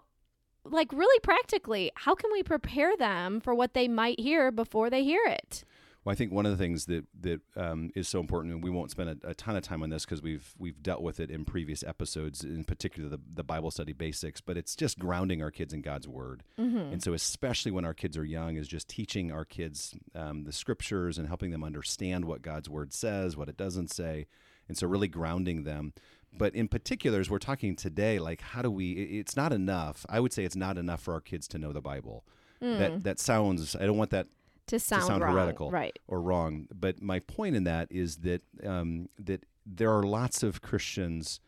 like 0.63 0.91
really 0.91 1.19
practically, 1.21 1.91
how 1.95 2.15
can 2.15 2.31
we 2.31 2.43
prepare 2.43 2.95
them 2.97 3.39
for 3.39 3.53
what 3.53 3.73
they 3.73 3.87
might 3.87 4.19
hear 4.19 4.51
before 4.51 4.89
they 4.89 5.03
hear 5.03 5.25
it? 5.25 5.63
Well, 6.09 6.13
I 6.13 6.15
think 6.15 6.31
one 6.31 6.47
of 6.47 6.51
the 6.51 6.57
things 6.57 6.87
that 6.87 7.05
that 7.21 7.39
um, 7.55 7.91
is 7.93 8.07
so 8.07 8.19
important, 8.19 8.51
and 8.51 8.63
we 8.63 8.71
won't 8.71 8.89
spend 8.89 9.11
a, 9.11 9.29
a 9.29 9.35
ton 9.35 9.55
of 9.55 9.61
time 9.61 9.83
on 9.83 9.91
this 9.91 10.05
because 10.05 10.23
we've 10.23 10.55
we've 10.57 10.81
dealt 10.81 11.03
with 11.03 11.19
it 11.19 11.29
in 11.29 11.45
previous 11.45 11.83
episodes, 11.83 12.43
in 12.43 12.63
particular 12.63 13.09
the, 13.09 13.19
the 13.31 13.43
Bible 13.43 13.69
study 13.69 13.93
basics. 13.93 14.41
But 14.41 14.57
it's 14.57 14.75
just 14.75 14.97
grounding 14.97 15.43
our 15.43 15.51
kids 15.51 15.71
in 15.71 15.81
God's 15.81 16.07
Word, 16.07 16.41
Mm-hmm. 16.59 16.93
and 16.93 17.03
so 17.03 17.13
especially 17.13 17.71
when 17.71 17.85
our 17.85 17.93
kids 17.93 18.17
are 18.17 18.25
young, 18.25 18.55
is 18.55 18.67
just 18.67 18.87
teaching 18.87 19.31
our 19.31 19.45
kids 19.45 19.93
um, 20.15 20.45
the 20.45 20.51
Scriptures 20.51 21.19
and 21.19 21.27
helping 21.27 21.51
them 21.51 21.63
understand 21.63 22.25
what 22.25 22.41
God's 22.41 22.67
Word 22.67 22.91
says, 22.91 23.37
what 23.37 23.47
it 23.47 23.55
doesn't 23.55 23.91
say, 23.91 24.25
and 24.67 24.75
so 24.75 24.87
really 24.87 25.09
grounding 25.09 25.63
them. 25.63 25.93
But 26.35 26.55
in 26.55 26.67
particular, 26.67 27.19
as 27.19 27.29
we're 27.29 27.37
talking 27.37 27.75
today, 27.75 28.17
like 28.17 28.41
how 28.41 28.63
do 28.63 28.71
we? 28.71 28.93
It's 28.93 29.37
not 29.37 29.53
enough. 29.53 30.07
I 30.09 30.21
would 30.21 30.33
say 30.33 30.43
it's 30.43 30.55
not 30.55 30.75
enough 30.79 31.01
for 31.03 31.13
our 31.13 31.21
kids 31.21 31.47
to 31.49 31.59
know 31.59 31.71
the 31.71 31.81
Bible. 31.81 32.23
That 32.61 33.03
that 33.03 33.19
sounds. 33.19 33.75
I 33.75 33.85
don't 33.85 33.97
want 33.97 34.09
that 34.09 34.25
To 34.69 34.79
sound, 34.79 35.03
sound 35.05 35.23
wrong. 35.23 35.33
heretical. 35.33 35.69
right? 35.71 35.97
or 36.07 36.21
wrong. 36.21 36.67
But 36.73 37.01
my 37.01 37.19
point 37.19 37.55
in 37.55 37.63
that 37.65 37.87
is 37.91 38.17
that 38.17 38.41
um, 38.65 39.09
that 39.19 39.45
there 39.65 39.91
are 39.91 40.03
lots 40.03 40.41
of 40.43 40.61
Christians 40.61 41.39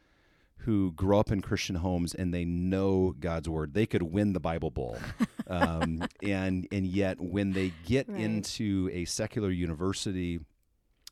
who 0.65 0.91
grow 0.91 1.19
up 1.19 1.31
in 1.31 1.41
Christian 1.41 1.77
homes 1.77 2.13
and 2.13 2.31
they 2.31 2.45
know 2.45 3.15
God's 3.19 3.49
word. 3.49 3.73
They 3.73 3.87
could 3.87 4.03
win 4.03 4.33
the 4.33 4.39
Bible 4.39 4.69
Bowl, 4.69 4.99
um, 5.47 6.03
and 6.21 6.67
and 6.71 6.85
yet 6.85 7.19
when 7.19 7.53
they 7.53 7.71
get 7.85 8.07
Right. 8.07 8.21
into 8.21 8.89
a 8.93 9.05
secular 9.05 9.49
university, 9.49 10.39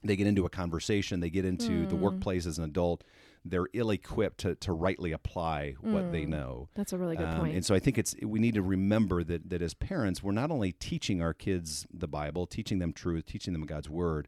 they 0.03 0.15
get 0.15 0.27
into 0.27 0.45
a 0.45 0.49
conversation. 0.49 1.19
They 1.19 1.29
get 1.31 1.45
into 1.45 1.85
the 1.87 1.95
Mm. 1.95 1.99
workplace 1.99 2.45
as 2.45 2.57
an 2.59 2.63
adult. 2.65 3.03
They're 3.45 3.67
ill-equipped 3.73 4.39
to, 4.41 4.55
to 4.55 4.73
rightly 4.73 5.11
apply 5.11 5.75
what 5.81 6.11
they 6.11 6.23
Mm. 6.25 6.29
know. 6.29 6.69
That's 6.75 6.91
a 6.93 6.97
really 6.97 7.15
good 7.15 7.29
Um, 7.29 7.39
point. 7.39 7.55
And 7.55 7.65
so 7.65 7.73
I 7.73 7.79
think 7.79 7.97
it's 7.97 8.13
we 8.21 8.39
need 8.39 8.53
to 8.55 8.61
remember 8.61 9.23
that 9.23 9.49
that 9.49 9.61
as 9.61 9.73
parents, 9.73 10.21
we're 10.21 10.33
not 10.33 10.51
only 10.51 10.71
teaching 10.73 11.21
our 11.21 11.33
kids 11.33 11.87
the 11.93 12.07
Bible, 12.07 12.45
teaching 12.45 12.79
them 12.79 12.91
truth, 12.93 13.25
teaching 13.25 13.53
them 13.53 13.65
God's 13.65 13.89
word, 13.89 14.27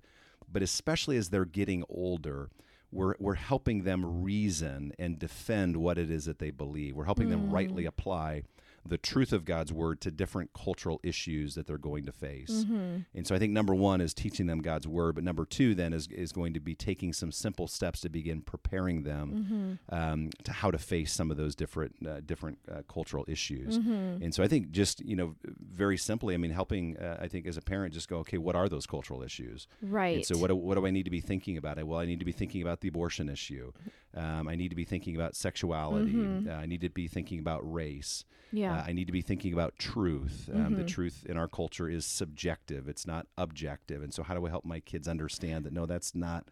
but 0.52 0.62
especially 0.64 1.18
as 1.18 1.30
they're 1.30 1.46
getting 1.46 1.84
older, 1.90 2.50
we're 2.92 3.16
we're 3.20 3.36
helping 3.36 3.84
them 3.84 4.24
reason 4.24 4.94
and 4.98 5.20
defend 5.20 5.78
what 5.78 5.98
it 5.98 6.10
is 6.10 6.26
that 6.26 6.40
they 6.40 6.52
believe. 6.52 6.96
We're 6.96 7.06
helping 7.06 7.30
them 7.30 7.52
rightly 7.52 7.86
apply 7.86 8.44
the 8.86 8.98
truth 8.98 9.32
of 9.32 9.46
God's 9.46 9.72
word 9.72 10.02
to 10.02 10.12
different 10.12 10.52
cultural 10.54 11.00
issues 11.04 11.56
that 11.56 11.68
they're 11.68 11.78
going 11.78 12.06
to 12.06 12.12
face. 12.12 12.66
Mm-hmm. 12.66 12.98
And 13.14 13.28
so 13.28 13.36
I 13.36 13.40
think 13.40 13.54
number 13.54 13.76
one 13.76 14.02
is 14.02 14.14
teaching 14.14 14.48
them 14.48 14.62
God's 14.62 14.88
word, 14.88 15.16
but 15.16 15.24
number 15.24 15.46
two 15.46 15.76
then 15.76 15.94
is, 15.94 16.08
is 16.08 16.32
going 16.32 16.54
to 16.54 16.60
be 16.60 16.76
taking 16.76 17.14
some 17.14 17.32
simple 17.32 17.68
steps 17.68 18.02
to 18.02 18.10
begin 18.10 18.42
preparing 18.42 19.04
them 19.04 19.22
Mm-hmm. 19.32 19.96
um, 19.96 20.30
to 20.44 20.52
how 20.52 20.72
to 20.72 20.78
face 20.78 21.14
some 21.14 21.32
of 21.32 21.38
those 21.38 21.56
different 21.56 21.96
uh, 22.08 22.22
different 22.26 22.60
uh, 22.72 22.82
cultural 22.92 23.26
issues. 23.28 23.78
Mm-hmm. 23.78 24.24
And 24.24 24.34
so 24.34 24.44
I 24.44 24.48
think 24.48 24.72
just 24.72 25.02
you 25.02 25.16
know 25.16 25.36
very 25.46 25.98
simply, 25.98 26.34
I 26.34 26.38
mean, 26.38 26.52
helping 26.52 26.98
uh, 26.98 27.18
I 27.22 27.28
think 27.28 27.48
as 27.48 27.58
a 27.58 27.62
parent 27.62 27.94
just 27.94 28.10
go, 28.10 28.18
okay, 28.18 28.38
what 28.38 28.56
are 28.56 28.68
those 28.68 28.86
cultural 28.86 29.24
issues? 29.24 29.68
Right. 29.82 30.18
And 30.18 30.26
so 30.26 30.38
what 30.38 30.48
do, 30.48 30.56
what 30.56 30.76
do 30.76 30.86
I 30.86 30.92
need 30.92 31.04
to 31.04 31.12
be 31.12 31.22
thinking 31.22 31.58
about? 31.58 31.78
It 31.78 31.88
Well, 31.88 32.00
I 32.00 32.06
need 32.06 32.20
to 32.20 32.26
be 32.26 32.32
thinking 32.32 32.62
about 32.62 32.82
the 32.82 32.88
abortion 32.88 33.30
issue. 33.30 33.72
Um, 34.16 34.48
I 34.48 34.56
need 34.56 34.70
to 34.70 34.76
be 34.76 34.84
thinking 34.86 35.16
about 35.16 35.36
sexuality. 35.36 36.14
Mhm. 36.14 36.48
Uh, 36.48 36.52
I 36.54 36.66
need 36.66 36.82
to 36.82 36.90
be 36.90 37.08
thinking 37.08 37.40
about 37.40 37.62
race. 37.72 38.26
yeah. 38.52 38.80
Uh, 38.80 38.84
I 38.86 38.92
need 38.92 39.06
to 39.06 39.14
be 39.14 39.22
thinking 39.22 39.54
about 39.54 39.78
truth. 39.80 40.50
Um, 40.54 40.76
The 40.76 40.84
Mhm. 40.84 40.88
truth 40.88 41.26
in 41.26 41.38
our 41.38 41.48
culture 41.48 41.90
is 41.90 42.06
subjective; 42.06 42.88
it's 42.90 43.08
not 43.08 43.28
objective. 43.38 44.04
And 44.04 44.14
so, 44.14 44.24
how 44.24 44.34
do 44.36 44.46
I 44.46 44.50
help 44.50 44.66
my 44.66 44.80
kids 44.82 45.08
understand 45.08 45.66
that? 45.66 45.74
No, 45.74 45.86
that's 45.86 46.14
not 46.14 46.50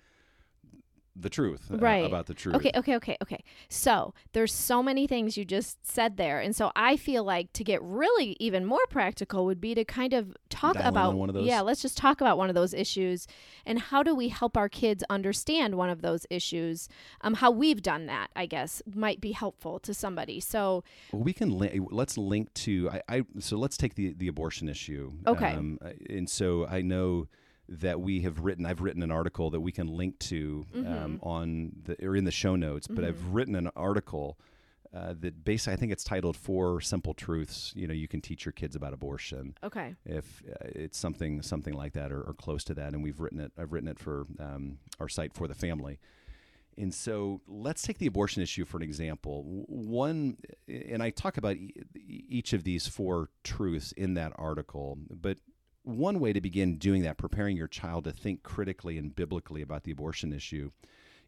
the 1.21 1.29
truth 1.29 1.69
uh, 1.71 1.77
Right. 1.77 2.05
about 2.05 2.25
the 2.27 2.34
truth. 2.34 2.55
Okay, 2.55 2.71
okay, 2.75 2.95
okay, 2.95 3.17
okay. 3.21 3.43
So 3.67 4.13
there's 4.34 4.53
so 4.53 4.82
many 4.82 5.08
things 5.08 5.38
you 5.38 5.45
just 5.45 5.86
said 5.86 6.17
there, 6.17 6.39
and 6.39 6.55
so 6.55 6.71
I 6.75 6.95
feel 6.97 7.23
like 7.23 7.51
to 7.53 7.63
get 7.63 7.82
really 7.84 8.38
even 8.39 8.65
more 8.65 8.86
practical 8.89 9.45
would 9.45 9.60
be 9.60 9.75
to 9.75 9.84
kind 9.84 10.13
of 10.13 10.36
talk 10.49 10.75
Dial 10.75 10.88
about 10.88 11.10
on 11.10 11.17
one 11.17 11.29
of 11.29 11.36
those? 11.36 11.45
yeah. 11.45 11.62
Let's 11.62 11.82
just 11.82 11.97
talk 11.97 12.21
about 12.21 12.38
one 12.38 12.49
of 12.49 12.55
those 12.55 12.73
issues, 12.73 13.27
and 13.65 13.79
how 13.79 14.03
do 14.03 14.15
we 14.15 14.29
help 14.29 14.55
our 14.58 14.69
kids 14.69 15.03
understand 15.10 15.75
one 15.75 15.89
of 15.89 16.01
those 16.01 16.25
issues? 16.29 16.88
Um, 17.21 17.36
how 17.36 17.51
we've 17.51 17.82
done 17.82 18.05
that, 18.08 18.29
I 18.36 18.45
guess, 18.45 18.82
might 18.93 19.19
be 19.21 19.32
helpful 19.34 19.79
to 19.79 19.93
somebody. 19.93 20.39
So 20.39 20.84
Well, 21.12 21.23
we 21.23 21.34
can 21.34 21.58
li- 21.58 21.79
let's 21.91 22.17
link 22.17 22.53
to 22.65 22.89
I, 22.91 23.01
I 23.17 23.23
so 23.39 23.58
let's 23.58 23.77
take 23.77 23.95
the 23.95 24.13
the 24.13 24.27
abortion 24.27 24.69
issue. 24.69 25.12
Okay. 25.27 25.53
Um, 25.53 25.79
and 26.10 26.29
so 26.29 26.65
I 26.67 26.82
know 26.82 27.27
that 27.69 28.01
we 28.01 28.21
have 28.21 28.39
written. 28.39 28.65
I've 28.65 28.82
written 28.82 29.03
an 29.03 29.12
article 29.12 29.49
that 29.51 29.62
we 29.62 29.71
can 29.71 29.88
link 29.88 30.17
to 30.19 30.65
Mm-hmm. 30.75 30.91
um, 30.93 31.19
on 31.21 31.71
the 31.86 31.95
or 32.05 32.15
in 32.15 32.25
the 32.25 32.32
show 32.32 32.55
notes. 32.55 32.88
But 32.88 33.05
I've 33.05 33.23
written 33.27 33.55
an 33.55 33.69
article. 33.75 34.38
Uh, 34.91 35.13
that 35.19 35.45
basically, 35.45 35.73
I 35.73 35.75
think 35.75 35.91
it's 35.91 36.03
titled 36.03 36.36
Four 36.36 36.82
Simple 36.82 37.13
Truths. 37.13 37.71
You 37.75 37.86
know, 37.88 37.93
you 37.93 38.08
can 38.08 38.21
teach 38.21 38.43
your 38.43 38.53
kids 38.53 38.75
about 38.75 38.91
abortion 38.91 39.53
okay, 39.63 39.93
if 40.03 40.41
uh, 40.49 40.55
it's 40.73 40.97
something 40.97 41.43
something 41.43 41.75
like 41.75 41.93
that 41.93 42.12
or, 42.12 42.21
or 42.23 42.34
close 42.34 42.63
to 42.63 42.73
that. 42.73 42.93
And 42.93 43.03
we've 43.03 43.19
written 43.19 43.39
it. 43.39 43.51
I've 43.55 43.71
written 43.71 43.88
it 43.88 43.99
for 43.99 44.25
um, 44.39 44.79
our 44.99 45.08
site 45.08 45.36
for 45.36 45.47
the 45.47 45.53
family. 45.53 45.99
And 46.75 46.91
so 46.91 47.41
let's 47.47 47.84
take 47.84 47.99
the 47.99 48.08
abortion 48.08 48.41
issue 48.41 48.65
for 48.65 48.77
an 48.77 48.84
example. 48.84 49.43
One, 49.67 50.38
and 50.67 51.03
I 51.03 51.12
talk 51.12 51.38
about 51.38 51.58
e- 51.58 51.71
each 52.27 52.53
of 52.53 52.63
these 52.63 52.88
four 52.88 53.29
truths 53.43 53.91
in 53.91 54.15
that 54.15 54.32
article, 54.38 54.97
but 55.12 55.38
one 55.89 56.19
way 56.19 56.34
to 56.34 56.41
begin 56.41 56.78
doing 56.78 57.02
that, 57.04 57.17
preparing 57.17 57.58
your 57.58 57.67
child 57.67 58.04
to 58.06 58.12
think 58.12 58.43
critically 58.43 58.97
and 58.97 59.15
biblically 59.15 59.62
about 59.62 59.84
the 59.84 59.91
abortion 59.91 60.34
issue, 60.34 60.71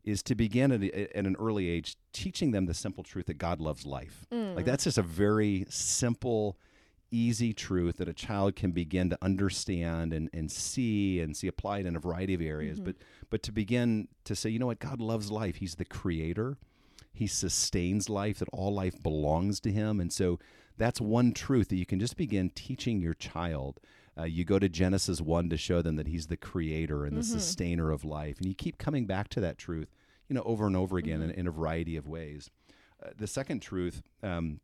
is 0.03 0.23
to 0.23 0.35
begin 0.35 0.71
at, 0.71 0.81
a- 0.81 1.17
at 1.17 1.25
an 1.25 1.35
early 1.39 1.69
age 1.69 1.95
teaching 2.11 2.51
them 2.51 2.65
the 2.65 2.73
simple 2.73 3.03
truth 3.03 3.27
that 3.27 3.37
God 3.37 3.59
loves 3.59 3.85
life. 3.85 4.25
Mm. 4.31 4.55
Like 4.55 4.65
that's 4.65 4.85
just 4.85 4.97
a 4.97 5.03
very 5.03 5.65
simple, 5.69 6.57
easy 7.11 7.53
truth 7.53 7.97
that 7.97 8.07
a 8.07 8.13
child 8.13 8.55
can 8.55 8.71
begin 8.71 9.09
to 9.11 9.17
understand 9.21 10.13
and, 10.13 10.29
and 10.33 10.51
see 10.51 11.19
and 11.19 11.37
see 11.37 11.47
applied 11.47 11.85
in 11.85 11.95
a 11.95 11.99
variety 11.99 12.33
of 12.33 12.41
areas. 12.41 12.77
Mm-hmm. 12.77 12.85
But 12.85 12.95
but 13.29 13.43
to 13.43 13.51
begin 13.51 14.07
to 14.25 14.35
say, 14.35 14.49
you 14.49 14.59
know 14.59 14.65
what, 14.67 14.79
God 14.79 14.99
loves 14.99 15.31
life. 15.31 15.57
He's 15.57 15.75
the 15.75 15.85
creator. 15.85 16.57
He 17.13 17.27
sustains 17.27 18.09
life, 18.09 18.39
that 18.39 18.49
all 18.51 18.73
life 18.73 19.01
belongs 19.03 19.59
to 19.61 19.71
him. 19.71 19.99
And 19.99 20.11
so 20.11 20.39
that's 20.77 20.99
one 20.99 21.33
truth 21.33 21.67
that 21.69 21.75
you 21.75 21.85
can 21.85 21.99
just 21.99 22.17
begin 22.17 22.49
teaching 22.49 23.01
your 23.01 23.13
child. 23.13 23.79
Uh, 24.21 24.25
you 24.25 24.45
go 24.45 24.59
to 24.59 24.69
Genesis 24.69 25.19
1 25.19 25.49
to 25.49 25.57
show 25.57 25.81
them 25.81 25.95
that 25.95 26.07
he's 26.07 26.27
the 26.27 26.37
creator 26.37 27.05
and 27.05 27.17
the 27.17 27.23
sustainer 27.23 27.91
of 27.91 28.03
life. 28.03 28.37
And 28.37 28.45
you 28.45 28.53
keep 28.53 28.77
coming 28.77 29.05
back 29.05 29.29
to 29.29 29.39
that 29.41 29.57
truth, 29.57 29.89
you 30.27 30.35
know, 30.35 30.43
over 30.43 30.67
and 30.67 30.75
over 30.77 30.97
again 30.97 31.21
in, 31.21 31.31
in 31.31 31.47
a 31.47 31.51
variety 31.51 31.95
of 31.97 32.07
ways. 32.07 32.49
Uh, 33.03 33.09
the 33.17 33.25
second 33.27 33.61
truth 33.61 34.03
um, 34.21 34.59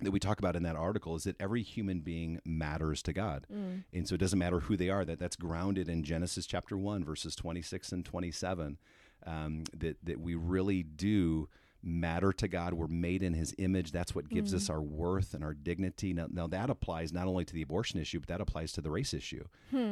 that 0.00 0.10
we 0.10 0.20
talk 0.20 0.38
about 0.38 0.54
in 0.54 0.62
that 0.64 0.76
article 0.76 1.16
is 1.16 1.24
that 1.24 1.40
every 1.40 1.62
human 1.62 2.00
being 2.00 2.40
matters 2.44 3.02
to 3.04 3.12
God. 3.12 3.46
And 3.92 4.06
so 4.06 4.14
it 4.16 4.18
doesn't 4.18 4.38
matter 4.38 4.60
who 4.60 4.76
they 4.76 4.90
are. 4.90 5.04
That 5.04 5.18
that's 5.18 5.36
grounded 5.36 5.88
in 5.88 6.02
Genesis 6.04 6.46
chapter 6.46 6.76
1 6.76 7.04
verses 7.04 7.34
26 7.34 7.92
and 7.92 8.04
27 8.04 8.78
um, 9.26 9.64
that 9.76 9.96
that 10.02 10.20
we 10.20 10.34
really 10.34 10.82
do 10.82 11.48
matter 11.82 12.32
to 12.32 12.48
God. 12.48 12.74
We're 12.74 12.86
made 12.86 13.22
in 13.22 13.34
his 13.34 13.54
image. 13.58 13.92
That's 13.92 14.14
what 14.14 14.28
gives 14.28 14.54
us 14.54 14.66
mm. 14.66 14.70
our 14.70 14.82
worth 14.82 15.34
and 15.34 15.42
our 15.42 15.54
dignity. 15.54 16.12
Now, 16.12 16.26
now 16.30 16.46
that 16.48 16.70
applies 16.70 17.12
not 17.12 17.26
only 17.26 17.44
to 17.44 17.54
the 17.54 17.62
abortion 17.62 18.00
issue, 18.00 18.20
but 18.20 18.28
that 18.28 18.40
applies 18.40 18.72
to 18.72 18.80
the 18.80 18.90
race 18.90 19.14
issue. 19.14 19.44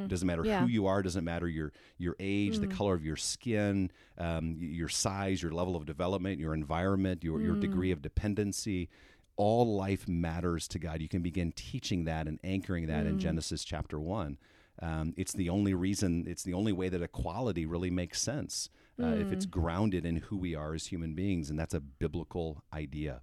It 0.05 0.09
doesn't 0.09 0.27
matter 0.27 0.45
Yeah. 0.45 0.61
who 0.61 0.69
you 0.69 0.87
are, 0.87 1.03
doesn't 1.03 1.25
matter 1.25 1.49
your 1.49 1.73
your 1.97 2.17
age, 2.21 2.59
the 2.59 2.67
hmm. 2.67 2.73
color 2.73 2.95
of 2.95 3.05
your 3.05 3.17
skin, 3.17 3.91
um, 4.19 4.57
your 4.59 4.89
size, 4.89 5.43
your 5.43 5.53
level 5.53 5.77
of 5.77 5.87
development, 5.87 6.39
your 6.39 6.55
environment, 6.55 7.25
your, 7.25 7.41
your 7.41 7.55
hmm. 7.55 7.61
degree 7.61 7.91
of 7.91 8.03
dependency. 8.03 8.89
All 9.37 9.77
life 9.77 10.09
matters 10.09 10.67
to 10.69 10.79
God. 10.79 11.01
You 11.01 11.09
can 11.09 11.23
begin 11.23 11.53
teaching 11.53 12.05
that 12.05 12.27
and 12.27 12.41
anchoring 12.43 12.89
that 12.89 13.07
in 13.07 13.21
Genesis 13.21 13.65
chapter 13.65 14.01
one. 14.01 14.37
Um, 14.81 15.13
it's 15.17 15.33
the 15.33 15.49
only 15.49 15.75
reason, 15.75 16.25
it's 16.29 16.43
the 16.45 16.55
only 16.55 16.73
way 16.73 16.89
that 16.89 17.03
equality 17.03 17.67
really 17.67 17.91
makes 17.91 18.21
sense 18.21 18.69
uh, 19.03 19.15
if 19.19 19.33
it's 19.33 19.47
grounded 19.47 20.05
in 20.07 20.17
who 20.17 20.37
we 20.37 20.55
are 20.55 20.75
as 20.75 20.87
human 20.87 21.15
beings, 21.15 21.51
and 21.51 21.59
that's 21.59 21.75
a 21.75 21.81
biblical 21.81 22.63
idea. 22.73 23.21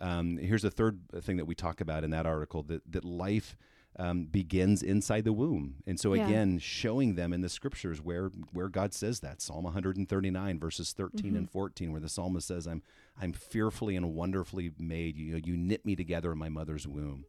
Um, 0.00 0.36
here's 0.38 0.62
the 0.62 0.70
third 0.70 1.00
thing 1.20 1.36
that 1.36 1.44
we 1.44 1.54
talk 1.54 1.80
about 1.80 2.02
in 2.04 2.10
that 2.10 2.26
article 2.26 2.62
that, 2.64 2.82
that 2.90 3.04
life 3.04 3.56
um, 3.98 4.24
begins 4.24 4.82
inside 4.82 5.24
the 5.24 5.32
womb. 5.34 5.76
And 5.86 6.00
so 6.00 6.14
Yeah. 6.14 6.24
again, 6.24 6.58
showing 6.58 7.14
them 7.14 7.32
in 7.32 7.40
the 7.42 7.48
scriptures 7.50 8.00
where 8.00 8.28
where 8.52 8.68
God 8.70 8.94
says 8.94 9.20
that 9.20 9.42
Psalm 9.42 9.64
139 9.64 10.58
verses 10.58 10.92
13 10.92 11.36
and 11.36 11.50
14, 11.50 11.92
where 11.92 12.00
the 12.00 12.08
psalmist 12.08 12.48
says, 12.48 12.66
"I'm 12.66 12.82
I'm 13.20 13.32
fearfully 13.34 13.94
and 13.94 14.14
wonderfully 14.14 14.72
made. 14.78 15.16
You 15.18 15.40
you 15.44 15.56
knit 15.58 15.84
me 15.84 15.94
together 15.94 16.32
in 16.32 16.38
my 16.38 16.48
mother's 16.48 16.86
womb." 16.86 17.26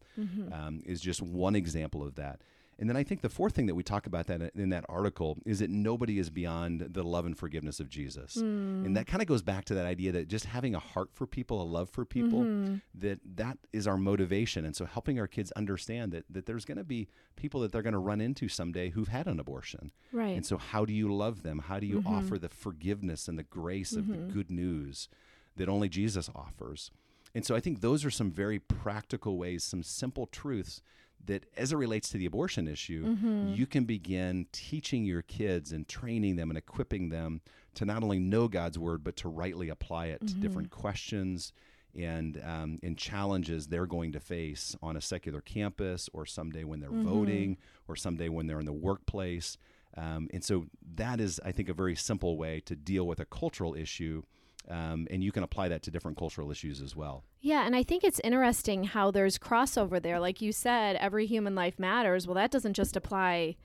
Um, 0.54 0.82
is 0.86 1.02
just 1.02 1.22
one 1.22 1.56
example 1.56 2.02
of 2.02 2.16
that. 2.16 2.42
And 2.80 2.90
then 2.90 2.98
I 2.98 3.04
think 3.04 3.22
the 3.22 3.30
fourth 3.30 3.54
thing 3.54 3.68
that 3.68 3.76
we 3.76 3.84
talk 3.84 4.08
about 4.08 4.28
that 4.28 4.52
in 4.56 4.70
that 4.70 4.86
article 4.90 5.38
is 5.46 5.60
that 5.60 5.70
nobody 5.70 6.20
is 6.20 6.30
beyond 6.30 6.88
the 6.92 7.04
love 7.04 7.26
and 7.26 7.38
forgiveness 7.38 7.80
of 7.80 7.90
Jesus. 7.90 8.36
And 8.36 8.86
hmm. 8.86 8.94
that 8.94 9.08
kind 9.08 9.22
of 9.22 9.28
goes 9.28 9.42
back 9.42 9.66
to 9.66 9.76
that 9.76 9.86
idea 9.86 10.12
that 10.14 10.28
just 10.28 10.46
having 10.46 10.76
a 10.76 10.80
heart 10.80 11.10
for 11.14 11.28
people, 11.28 11.62
a 11.62 11.64
love 11.64 11.90
for 11.90 12.06
people, 12.06 12.40
mm-hmm. 12.40 12.76
that 12.96 13.20
that 13.36 13.58
is 13.72 13.88
our 13.88 13.98
motivation. 13.98 14.66
And 14.66 14.76
so 14.76 14.86
helping 14.86 15.20
our 15.20 15.28
kids 15.28 15.52
understand 15.54 16.12
that 16.14 16.26
that 16.30 16.46
there's 16.46 16.66
going 16.66 16.78
to 16.78 16.84
be 16.84 17.08
people 17.36 17.62
that 17.62 17.72
they're 17.72 17.82
going 17.82 17.94
to 17.94 18.00
run 18.00 18.22
into 18.22 18.48
someday 18.48 18.90
who've 18.90 19.08
had 19.08 19.28
an 19.28 19.40
abortion. 19.40 19.92
Right. 20.12 20.36
And 20.36 20.46
so 20.46 20.58
how 20.58 20.86
do 20.86 20.94
you 20.94 21.14
love 21.14 21.44
them? 21.44 21.60
How 21.60 21.80
do 21.80 21.86
you 21.86 22.00
mm-hmm. 22.00 22.14
offer 22.14 22.38
the 22.38 22.50
forgiveness 22.50 23.28
and 23.28 23.38
the 23.38 23.44
grace 23.44 23.94
of 23.94 24.08
the 24.08 24.16
mm-hmm. 24.16 24.30
good 24.32 24.52
news 24.52 25.10
that 25.56 25.70
only 25.70 25.90
Jesus 25.90 26.30
offers? 26.36 26.92
And 27.36 27.46
so 27.46 27.56
I 27.56 27.60
think 27.60 27.82
those 27.82 28.06
are 28.06 28.12
some 28.12 28.32
very 28.32 28.60
practical 28.60 29.38
ways, 29.38 29.64
some 29.64 29.84
simple 29.84 30.28
truths 30.28 30.82
that 31.26 31.46
as 31.56 31.72
it 31.72 31.78
relates 31.78 32.10
to 32.10 32.18
the 32.18 32.26
abortion 32.26 32.68
issue, 32.68 33.18
you 33.56 33.66
can 33.66 33.86
begin 33.86 34.48
teaching 34.52 35.06
your 35.06 35.22
kids 35.22 35.72
and 35.72 35.88
training 35.88 36.36
them 36.36 36.50
and 36.50 36.58
equipping 36.58 37.10
them 37.10 37.42
to 37.76 37.86
not 37.86 38.04
only 38.04 38.20
know 38.20 38.48
God's 38.48 38.78
word, 38.78 39.04
but 39.04 39.16
to 39.18 39.30
rightly 39.30 39.70
apply 39.70 40.08
it 40.08 40.20
to 40.28 40.34
different 40.36 40.70
questions 40.70 41.54
and 41.96 42.42
um, 42.44 42.80
and 42.82 42.98
challenges 42.98 43.68
they're 43.68 43.86
going 43.86 44.12
to 44.14 44.20
face 44.20 44.76
on 44.82 44.98
a 44.98 45.02
secular 45.02 45.42
campus 45.42 46.10
or 46.12 46.26
someday 46.26 46.64
when 46.64 46.80
they're 46.80 46.90
voting 46.90 47.58
or 47.88 47.96
someday 47.96 48.30
when 48.30 48.48
they're 48.48 48.60
in 48.60 48.66
the 48.66 48.74
workplace. 48.74 49.58
Um, 49.96 50.28
and 50.34 50.44
so 50.44 50.66
that 50.96 51.20
is, 51.20 51.40
I 51.46 51.52
think, 51.52 51.70
a 51.70 51.74
very 51.74 51.96
simple 51.96 52.36
way 52.36 52.62
to 52.66 52.76
deal 52.76 53.06
with 53.06 53.20
a 53.20 53.26
cultural 53.26 53.76
issue. 53.76 54.24
Um, 54.70 55.08
and 55.12 55.24
you 55.24 55.32
can 55.32 55.44
apply 55.44 55.68
that 55.70 55.84
to 55.84 55.92
different 55.92 56.18
cultural 56.18 56.50
issues 56.50 56.82
as 56.82 56.96
well. 56.96 57.26
Yeah, 57.42 57.66
and 57.66 57.76
I 57.76 57.84
think 57.84 58.04
it's 58.04 58.22
interesting 58.24 58.86
how 58.86 59.12
there's 59.12 59.38
crossover 59.38 60.02
there. 60.02 60.20
Like 60.20 60.42
you 60.42 60.52
said, 60.54 60.96
every 60.96 61.26
human 61.26 61.54
life 61.54 61.78
matters. 61.78 62.28
Well, 62.28 62.36
that 62.36 62.52
doesn't 62.52 62.74
just 62.74 62.96
apply 62.96 63.58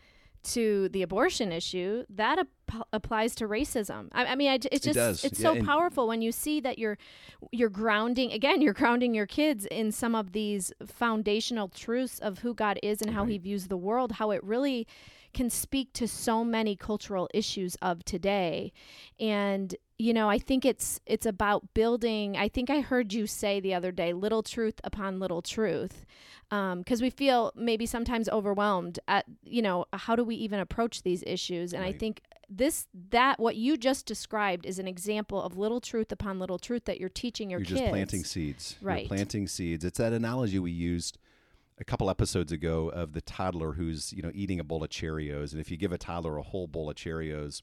to 0.42 0.88
the 0.90 1.02
abortion 1.02 1.52
issue. 1.52 2.04
That 2.08 2.38
ap- 2.40 2.86
applies 2.92 3.34
to 3.36 3.48
racism. 3.48 4.08
I, 4.12 4.26
I 4.26 4.34
mean, 4.34 4.50
I, 4.50 4.54
it's 4.70 4.84
just 4.84 4.94
does. 4.94 5.24
it's 5.24 5.40
Yeah, 5.40 5.54
so 5.54 5.64
powerful 5.64 6.08
when 6.08 6.22
you 6.22 6.32
see 6.32 6.60
that 6.60 6.78
you're 6.78 6.98
you're 7.52 7.68
grounding 7.68 8.32
again. 8.32 8.60
You're 8.60 8.74
grounding 8.74 9.14
your 9.14 9.26
kids 9.26 9.66
in 9.66 9.92
some 9.92 10.14
of 10.14 10.32
these 10.32 10.72
foundational 10.86 11.68
truths 11.68 12.18
of 12.18 12.40
who 12.40 12.54
God 12.54 12.78
is 12.82 13.02
and 13.02 13.12
how 13.12 13.24
He 13.24 13.38
views 13.38 13.68
the 13.68 13.76
world. 13.76 14.12
How 14.12 14.30
it 14.30 14.42
really 14.42 14.86
can 15.34 15.50
speak 15.50 15.92
to 15.92 16.08
so 16.08 16.42
many 16.44 16.74
cultural 16.74 17.28
issues 17.34 17.76
of 17.82 18.04
today, 18.04 18.72
and 19.20 19.74
you 19.98 20.14
know 20.14 20.30
i 20.30 20.38
think 20.38 20.64
it's 20.64 21.00
it's 21.06 21.26
about 21.26 21.74
building 21.74 22.36
i 22.36 22.48
think 22.48 22.70
i 22.70 22.80
heard 22.80 23.12
you 23.12 23.26
say 23.26 23.60
the 23.60 23.74
other 23.74 23.92
day 23.92 24.12
little 24.12 24.42
truth 24.42 24.80
upon 24.84 25.18
little 25.18 25.42
truth 25.42 26.06
um, 26.50 26.78
because 26.78 27.02
we 27.02 27.10
feel 27.10 27.52
maybe 27.54 27.84
sometimes 27.84 28.28
overwhelmed 28.28 28.98
at 29.06 29.26
you 29.42 29.60
know 29.60 29.84
how 29.92 30.16
do 30.16 30.24
we 30.24 30.36
even 30.36 30.60
approach 30.60 31.02
these 31.02 31.22
issues 31.26 31.72
and 31.72 31.84
i 31.84 31.92
think 31.92 32.22
this 32.48 32.86
that 33.10 33.38
what 33.38 33.56
you 33.56 33.76
just 33.76 34.06
described 34.06 34.64
is 34.64 34.78
an 34.78 34.88
example 34.88 35.42
of 35.42 35.58
little 35.58 35.80
truth 35.80 36.10
upon 36.10 36.38
little 36.38 36.58
truth 36.58 36.84
that 36.86 36.98
you're 36.98 37.08
teaching 37.08 37.50
your 37.50 37.60
kids. 37.60 37.70
You're 37.70 37.78
kids 37.78 37.84
just 37.84 37.92
planting 37.92 38.24
seeds. 38.24 38.76
Right. 38.80 39.00
You're 39.00 39.08
planting 39.08 39.46
seeds. 39.48 39.84
It's 39.84 39.98
that 39.98 40.12
analogy 40.12 40.58
we 40.58 40.70
used 40.70 41.18
a 41.78 41.84
couple 41.84 42.08
episodes 42.08 42.50
ago 42.50 42.88
of 42.88 43.12
the 43.12 43.20
toddler 43.20 43.72
who's 43.72 44.12
you 44.12 44.22
know 44.22 44.30
eating 44.34 44.60
a 44.60 44.64
bowl 44.64 44.82
of 44.82 44.90
Cheerios, 44.90 45.52
and 45.52 45.60
if 45.60 45.70
you 45.70 45.76
give 45.76 45.92
a 45.92 45.98
toddler 45.98 46.38
a 46.38 46.42
whole 46.42 46.66
bowl 46.66 46.88
of 46.88 46.96
Cheerios, 46.96 47.60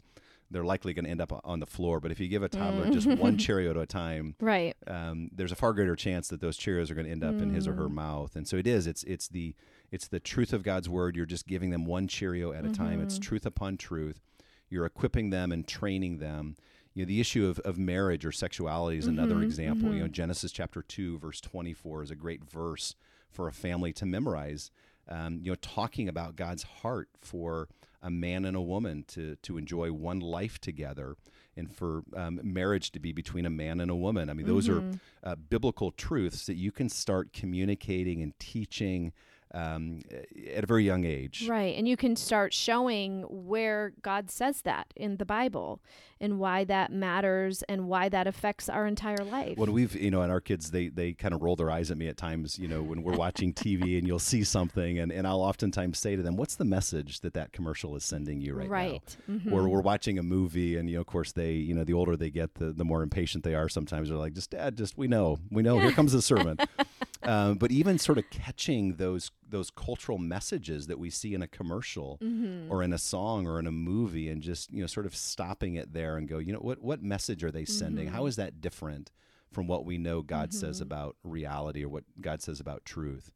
they're 0.52 0.64
likely 0.64 0.94
going 0.94 1.06
to 1.06 1.12
end 1.12 1.22
up 1.22 1.40
on 1.44 1.60
the 1.60 1.66
floor. 1.66 2.00
But 2.00 2.12
if 2.12 2.20
you 2.20 2.28
give 2.28 2.44
a 2.44 2.50
toddler 2.50 2.86
mm. 2.86 2.94
just 2.94 3.08
one 3.08 3.38
Cheerio 3.40 3.72
at 3.72 3.78
a 3.78 3.86
time, 3.86 4.36
right 4.40 4.76
um, 4.88 5.30
there's 5.34 5.52
a 5.52 5.56
far 5.56 5.74
greater 5.74 5.96
chance 5.96 6.28
that 6.30 6.42
those 6.42 6.58
Cheerios 6.58 6.92
are 6.92 6.96
going 6.96 7.06
to 7.06 7.12
end 7.12 7.24
up 7.24 7.42
in 7.42 7.50
his 7.50 7.68
or 7.68 7.74
her 7.74 7.88
mm. 7.88 7.94
mouth. 7.94 8.36
And 8.36 8.48
so 8.48 8.58
it 8.58 8.68
is. 8.68 8.88
It's 8.88 9.04
it's 9.04 9.28
the 9.28 9.56
it's 9.92 10.08
the 10.08 10.20
truth 10.20 10.54
of 10.54 10.64
God's 10.64 10.90
word. 10.90 11.16
You're 11.16 11.26
just 11.26 11.48
giving 11.48 11.70
them 11.72 11.86
one 11.86 12.08
Cheerio 12.08 12.52
at 12.52 12.66
a 12.66 12.72
time. 12.72 13.02
It's 13.02 13.16
mm-hmm. 13.16 13.24
truth 13.24 13.46
upon 13.46 13.78
truth. 13.78 14.22
You're 14.70 14.86
equipping 14.86 15.30
them 15.30 15.52
and 15.52 15.68
training 15.68 16.18
them. 16.18 16.56
You 16.94 17.04
know, 17.04 17.08
the 17.08 17.20
issue 17.20 17.48
of, 17.48 17.60
of 17.60 17.78
marriage 17.78 18.26
or 18.26 18.32
sexuality 18.32 18.98
is 18.98 19.08
another 19.08 19.36
mm-hmm. 19.36 19.44
example. 19.44 19.90
You 19.90 20.00
know, 20.00 20.06
mm-hmm. 20.06 20.14
Genesis 20.14 20.52
chapter 20.52 20.82
two, 20.82 21.18
verse 21.20 21.42
twenty 21.42 21.74
four 21.74 22.04
is 22.04 22.12
a 22.12 22.16
great 22.16 22.44
verse 22.44 22.96
for 23.30 23.48
a 23.48 23.52
family 23.52 23.92
to 23.94 24.06
memorize. 24.06 24.72
Um, 25.08 25.40
you 25.44 25.52
know, 25.52 25.56
talking 25.62 26.10
about 26.10 26.36
God's 26.36 26.64
heart 26.64 27.10
for 27.22 27.68
a 28.02 28.10
man 28.10 28.46
and 28.46 28.56
a 28.56 28.62
woman 28.62 29.04
to 29.10 29.36
to 29.38 29.58
enjoy 29.58 29.92
one 29.92 30.20
life 30.20 30.60
together, 30.60 31.16
and 31.56 31.74
for 31.76 32.04
um, 32.16 32.40
marriage 32.44 32.92
to 32.92 33.00
be 33.00 33.12
between 33.12 33.46
a 33.46 33.50
man 33.50 33.80
and 33.80 33.90
a 33.90 33.96
woman. 33.96 34.30
I 34.30 34.34
mean, 34.34 34.46
those 34.46 34.70
are 34.70 34.84
uh, 35.24 35.36
biblical 35.36 35.92
truths 35.92 36.46
that 36.46 36.56
you 36.56 36.72
can 36.72 36.90
start 36.90 37.34
communicating 37.34 38.22
and 38.22 38.38
teaching 38.40 39.12
um, 39.56 40.02
at 40.54 40.64
a 40.64 40.68
very 40.68 40.84
young 40.84 41.06
age. 41.06 41.48
Right. 41.48 41.76
And 41.76 41.88
you 41.88 41.96
can 41.96 42.16
start 42.16 42.54
showing 42.54 43.24
where 43.30 43.94
God 44.02 44.30
says 44.30 44.62
that 44.64 44.94
in 44.96 45.18
the 45.18 45.26
Bible 45.26 45.82
and 46.20 46.40
why 46.40 46.64
that 46.66 46.92
matters 46.92 47.64
and 47.64 47.88
why 47.88 48.10
that 48.10 48.28
affects 48.28 48.70
our 48.70 48.86
entire 48.86 49.24
life. 49.24 49.58
When 49.58 49.72
we've, 49.72 49.96
you 49.96 50.12
know, 50.12 50.22
and 50.22 50.32
our 50.32 50.42
kids, 50.42 50.72
they 50.72 50.90
they 50.90 51.14
kind 51.14 51.34
of 51.34 51.42
roll 51.42 51.56
their 51.56 51.72
eyes 51.72 51.90
at 51.92 51.98
me 51.98 52.08
at 52.08 52.18
times, 52.18 52.60
you 52.60 52.68
know, 52.68 52.82
when 52.82 53.02
we're 53.02 53.16
watching 53.16 53.54
TV 53.54 53.98
and 53.98 54.06
you'll 54.06 54.20
see 54.20 54.44
something, 54.44 55.00
and, 55.00 55.12
and 55.12 55.28
I'll 55.28 55.42
oftentimes 55.42 56.00
say 56.00 56.16
to 56.16 56.22
them, 56.22 56.36
"What's 56.36 56.56
the 56.56 56.66
message 56.66 57.22
that 57.22 57.34
that 57.34 57.54
commercial 57.54 57.96
is 57.96 58.04
sending 58.04 58.42
you 58.42 58.54
right, 58.54 58.70
Right. 58.70 59.18
Mm-hmm. 59.30 59.54
Or 59.54 59.68
we're 59.68 59.82
watching 59.82 60.20
a 60.20 60.24
movie, 60.24 60.78
and 60.78 60.90
you 60.90 60.96
know, 60.96 61.02
of 61.02 61.08
course, 61.08 61.32
they, 61.32 61.54
you 61.54 61.74
know, 61.74 61.84
the 61.84 61.94
older 61.94 62.16
they 62.18 62.30
get, 62.30 62.56
the 62.56 62.72
the 62.72 62.86
more 62.86 63.04
impatient 63.04 63.44
they 63.44 63.56
are. 63.56 63.70
Sometimes 63.70 64.10
they're 64.10 64.18
like, 64.18 64.34
"Just 64.34 64.52
Dad, 64.52 64.78
just 64.78 64.98
we 64.98 65.08
know, 65.08 65.40
we 65.50 65.64
know, 65.64 65.80
here 65.80 65.92
comes 65.92 66.12
the 66.12 66.22
sermon." 66.22 66.58
um, 67.24 67.56
but 67.58 67.72
even 67.72 67.98
sort 67.98 68.18
of 68.18 68.30
catching 68.30 68.96
those 68.96 69.32
those 69.48 69.70
cultural 69.70 70.18
messages 70.18 70.88
that 70.88 71.00
we 71.00 71.10
see 71.10 71.34
in 71.34 71.42
a 71.42 71.48
commercial 71.48 72.18
Mm-hmm. 72.22 72.72
or 72.72 72.84
in 72.84 72.94
a 72.94 72.98
song 72.98 73.48
or 73.48 73.60
in 73.60 73.68
a 73.68 73.72
movie, 73.72 74.30
and 74.30 74.42
just 74.42 74.72
you 74.72 74.82
know, 74.82 74.88
sort 74.88 75.06
of 75.06 75.16
stopping 75.16 75.76
it 75.76 75.94
there 75.94 76.18
and 76.18 76.28
go, 76.28 76.38
you 76.40 76.54
know, 76.54 76.60
what 76.60 76.82
what 76.82 77.02
message 77.04 77.44
are 77.44 77.52
they 77.52 77.66
sending? 77.66 78.08
Mm-hmm. 78.08 78.16
How 78.16 78.26
is 78.26 78.36
that 78.38 78.62
different 78.62 79.12
from 79.52 79.68
what 79.68 79.86
we 79.86 79.98
know 79.98 80.22
God 80.22 80.54
says 80.54 80.82
about 80.82 81.16
reality 81.24 81.84
or 81.84 81.90
what 81.90 82.04
God 82.20 82.42
says 82.42 82.60
about 82.60 82.84
truth? 82.86 83.32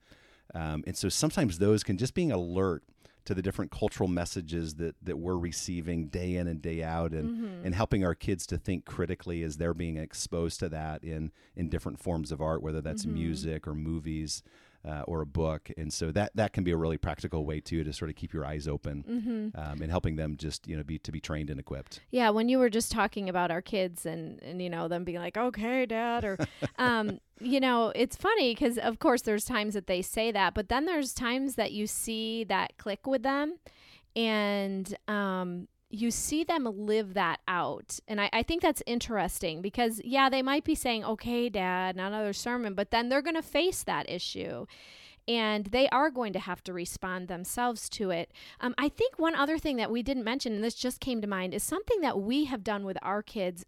Um, 0.53 0.83
and 0.87 0.97
so 0.97 1.09
sometimes 1.09 1.59
those 1.59 1.83
can 1.83 1.97
just 1.97 2.13
being 2.13 2.31
alert 2.31 2.83
to 3.25 3.33
the 3.35 3.41
different 3.41 3.71
cultural 3.71 4.07
messages 4.09 4.75
that 4.75 4.95
that 5.03 5.17
we're 5.19 5.37
receiving 5.37 6.07
day 6.07 6.35
in 6.35 6.47
and 6.47 6.61
day 6.61 6.81
out 6.83 7.11
and 7.13 7.29
Mm-hmm. 7.29 7.65
and 7.65 7.75
helping 7.75 8.03
our 8.03 8.15
kids 8.15 8.45
to 8.47 8.57
think 8.57 8.85
critically 8.85 9.43
as 9.43 9.57
they're 9.57 9.73
being 9.73 9.97
exposed 9.97 10.59
to 10.61 10.69
that 10.69 11.03
in 11.03 11.31
in 11.55 11.69
different 11.69 11.99
forms 11.99 12.31
of 12.31 12.41
art 12.41 12.61
whether 12.63 12.81
that's 12.81 13.03
Mm-hmm. 13.05 13.13
music 13.15 13.67
or 13.67 13.75
movies 13.75 14.41
uh, 14.87 15.01
or 15.07 15.21
a 15.21 15.25
book 15.25 15.69
and 15.77 15.91
so 15.91 16.11
that 16.11 16.31
that 16.35 16.53
can 16.53 16.63
be 16.63 16.71
a 16.71 16.77
really 16.77 16.97
practical 16.97 17.45
way 17.45 17.59
too 17.59 17.83
to 17.83 17.91
sort 17.91 18.09
of 18.09 18.15
keep 18.15 18.33
your 18.33 18.45
eyes 18.45 18.67
open 18.67 19.03
Mm-hmm. 19.09 19.59
um, 19.59 19.81
and 19.81 19.89
helping 19.91 20.15
them 20.15 20.37
just 20.37 20.67
you 20.67 20.77
know 20.77 20.83
be 20.83 20.97
to 20.99 21.11
be 21.11 21.19
trained 21.19 21.49
and 21.49 21.59
equipped 21.59 21.99
Yeah, 22.11 22.29
when 22.29 22.47
you 22.49 22.59
were 22.59 22.69
just 22.69 22.91
talking 22.91 23.27
about 23.29 23.51
our 23.51 23.61
kids 23.61 24.05
and 24.05 24.41
and 24.41 24.61
you 24.61 24.69
know 24.69 24.87
them 24.87 25.03
being 25.03 25.17
like, 25.19 25.37
"Okay, 25.37 25.85
dad," 25.85 26.23
or 26.23 26.37
um, 26.77 27.19
you 27.41 27.59
know, 27.59 27.91
it's 27.95 28.15
funny 28.15 28.55
cuz 28.55 28.77
of 28.77 28.99
course 28.99 29.21
there's 29.23 29.45
times 29.45 29.73
that 29.73 29.87
they 29.87 30.01
say 30.01 30.31
that, 30.31 30.53
but 30.53 30.69
then 30.69 30.85
there's 30.85 31.13
times 31.13 31.55
that 31.55 31.71
you 31.71 31.85
see 31.87 32.43
that 32.45 32.77
click 32.77 33.05
with 33.07 33.23
them 33.23 33.57
and 34.15 34.95
um 35.07 35.67
you 35.89 36.11
see 36.11 36.43
them 36.43 36.65
live 36.65 37.13
that 37.15 37.39
out. 37.47 37.99
And 38.07 38.21
I, 38.21 38.29
I 38.31 38.43
think 38.43 38.61
that's 38.61 38.83
interesting 38.85 39.61
because, 39.61 39.99
yeah, 40.03 40.29
they 40.29 40.41
might 40.41 40.63
be 40.63 40.75
saying, 40.75 41.03
okay, 41.03 41.49
dad, 41.49 41.95
not 41.95 42.11
another 42.11 42.33
sermon, 42.33 42.73
but 42.75 42.91
then 42.91 43.09
they're 43.09 43.21
going 43.21 43.35
to 43.35 43.41
face 43.41 43.83
that 43.83 44.09
issue 44.09 44.65
and 45.27 45.67
they 45.67 45.87
are 45.89 46.09
going 46.09 46.33
to 46.33 46.39
have 46.39 46.63
to 46.63 46.73
respond 46.73 47.27
themselves 47.27 47.87
to 47.87 48.09
it. 48.09 48.31
Um, 48.59 48.73
I 48.77 48.89
think 48.89 49.19
one 49.19 49.35
other 49.35 49.59
thing 49.59 49.77
that 49.77 49.91
we 49.91 50.01
didn't 50.01 50.23
mention, 50.23 50.53
and 50.53 50.63
this 50.63 50.73
just 50.73 50.99
came 50.99 51.21
to 51.21 51.27
mind, 51.27 51.53
is 51.53 51.63
something 51.63 52.01
that 52.01 52.19
we 52.19 52.45
have 52.45 52.63
done 52.63 52.83
with 52.83 52.97
our 53.03 53.21
kids. 53.21 53.63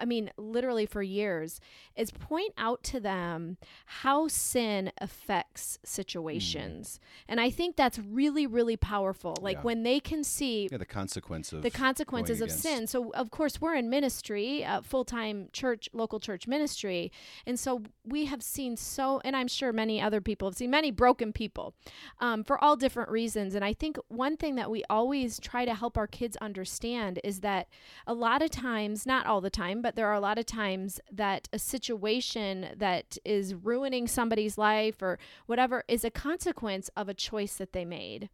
I 0.00 0.04
mean, 0.04 0.30
literally 0.36 0.86
for 0.86 1.02
years, 1.02 1.60
is 1.96 2.10
point 2.10 2.52
out 2.58 2.82
to 2.84 3.00
them 3.00 3.56
how 3.86 4.28
sin 4.28 4.92
affects 4.98 5.78
situations. 5.84 7.00
And 7.28 7.40
I 7.40 7.50
think 7.50 7.76
that's 7.76 7.98
really, 7.98 8.46
really 8.46 8.76
powerful. 8.76 9.36
Like 9.40 9.58
Yeah. 9.58 9.62
when 9.62 9.82
they 9.82 10.00
can 10.00 10.24
see 10.24 10.68
yeah 10.70 10.78
the 10.78 10.84
consequence 10.84 11.52
of 11.52 11.62
the 11.62 11.70
consequences 11.70 12.40
of 12.40 12.48
against- 12.48 12.62
sin. 12.62 12.86
So, 12.86 13.10
of 13.12 13.30
course, 13.30 13.60
we're 13.60 13.74
in 13.74 13.88
ministry, 13.90 14.64
uh, 14.64 14.82
full 14.82 15.04
time 15.04 15.48
church, 15.52 15.88
local 15.92 16.20
church 16.20 16.46
ministry. 16.46 17.10
And 17.46 17.58
so 17.58 17.82
we 18.04 18.26
have 18.26 18.42
seen 18.42 18.76
so, 18.76 19.20
and 19.24 19.36
I'm 19.36 19.48
sure 19.48 19.72
many 19.72 20.00
other 20.00 20.20
people 20.20 20.48
have 20.48 20.56
seen 20.56 20.70
many 20.70 20.90
broken 20.90 21.32
people 21.32 21.74
um, 22.20 22.44
for 22.44 22.62
all 22.62 22.76
different 22.76 23.10
reasons. 23.10 23.54
And 23.54 23.64
I 23.64 23.72
think 23.72 23.98
one 24.08 24.36
thing 24.36 24.54
that 24.56 24.70
we 24.70 24.82
always 24.90 25.38
try 25.40 25.64
to 25.64 25.74
help 25.74 25.96
our 25.96 26.06
kids 26.06 26.36
understand 26.38 27.18
is 27.24 27.40
that 27.40 27.68
a 28.06 28.14
lot 28.14 28.42
of 28.42 28.50
times, 28.50 29.06
not 29.06 29.26
all 29.26 29.40
the 29.40 29.50
time, 29.50 29.82
but 29.86 29.94
there 29.94 30.08
are 30.08 30.14
a 30.14 30.20
lot 30.20 30.36
of 30.36 30.44
times 30.44 31.00
that 31.12 31.48
a 31.52 31.60
situation 31.60 32.70
that 32.76 33.18
is 33.24 33.54
ruining 33.54 34.08
somebody's 34.08 34.58
life 34.58 35.00
or 35.00 35.16
whatever 35.46 35.84
is 35.86 36.04
a 36.04 36.10
consequence 36.10 36.90
of 36.96 37.08
a 37.08 37.14
choice 37.14 37.54
that 37.58 37.72
they 37.72 37.84
made. 37.84 38.28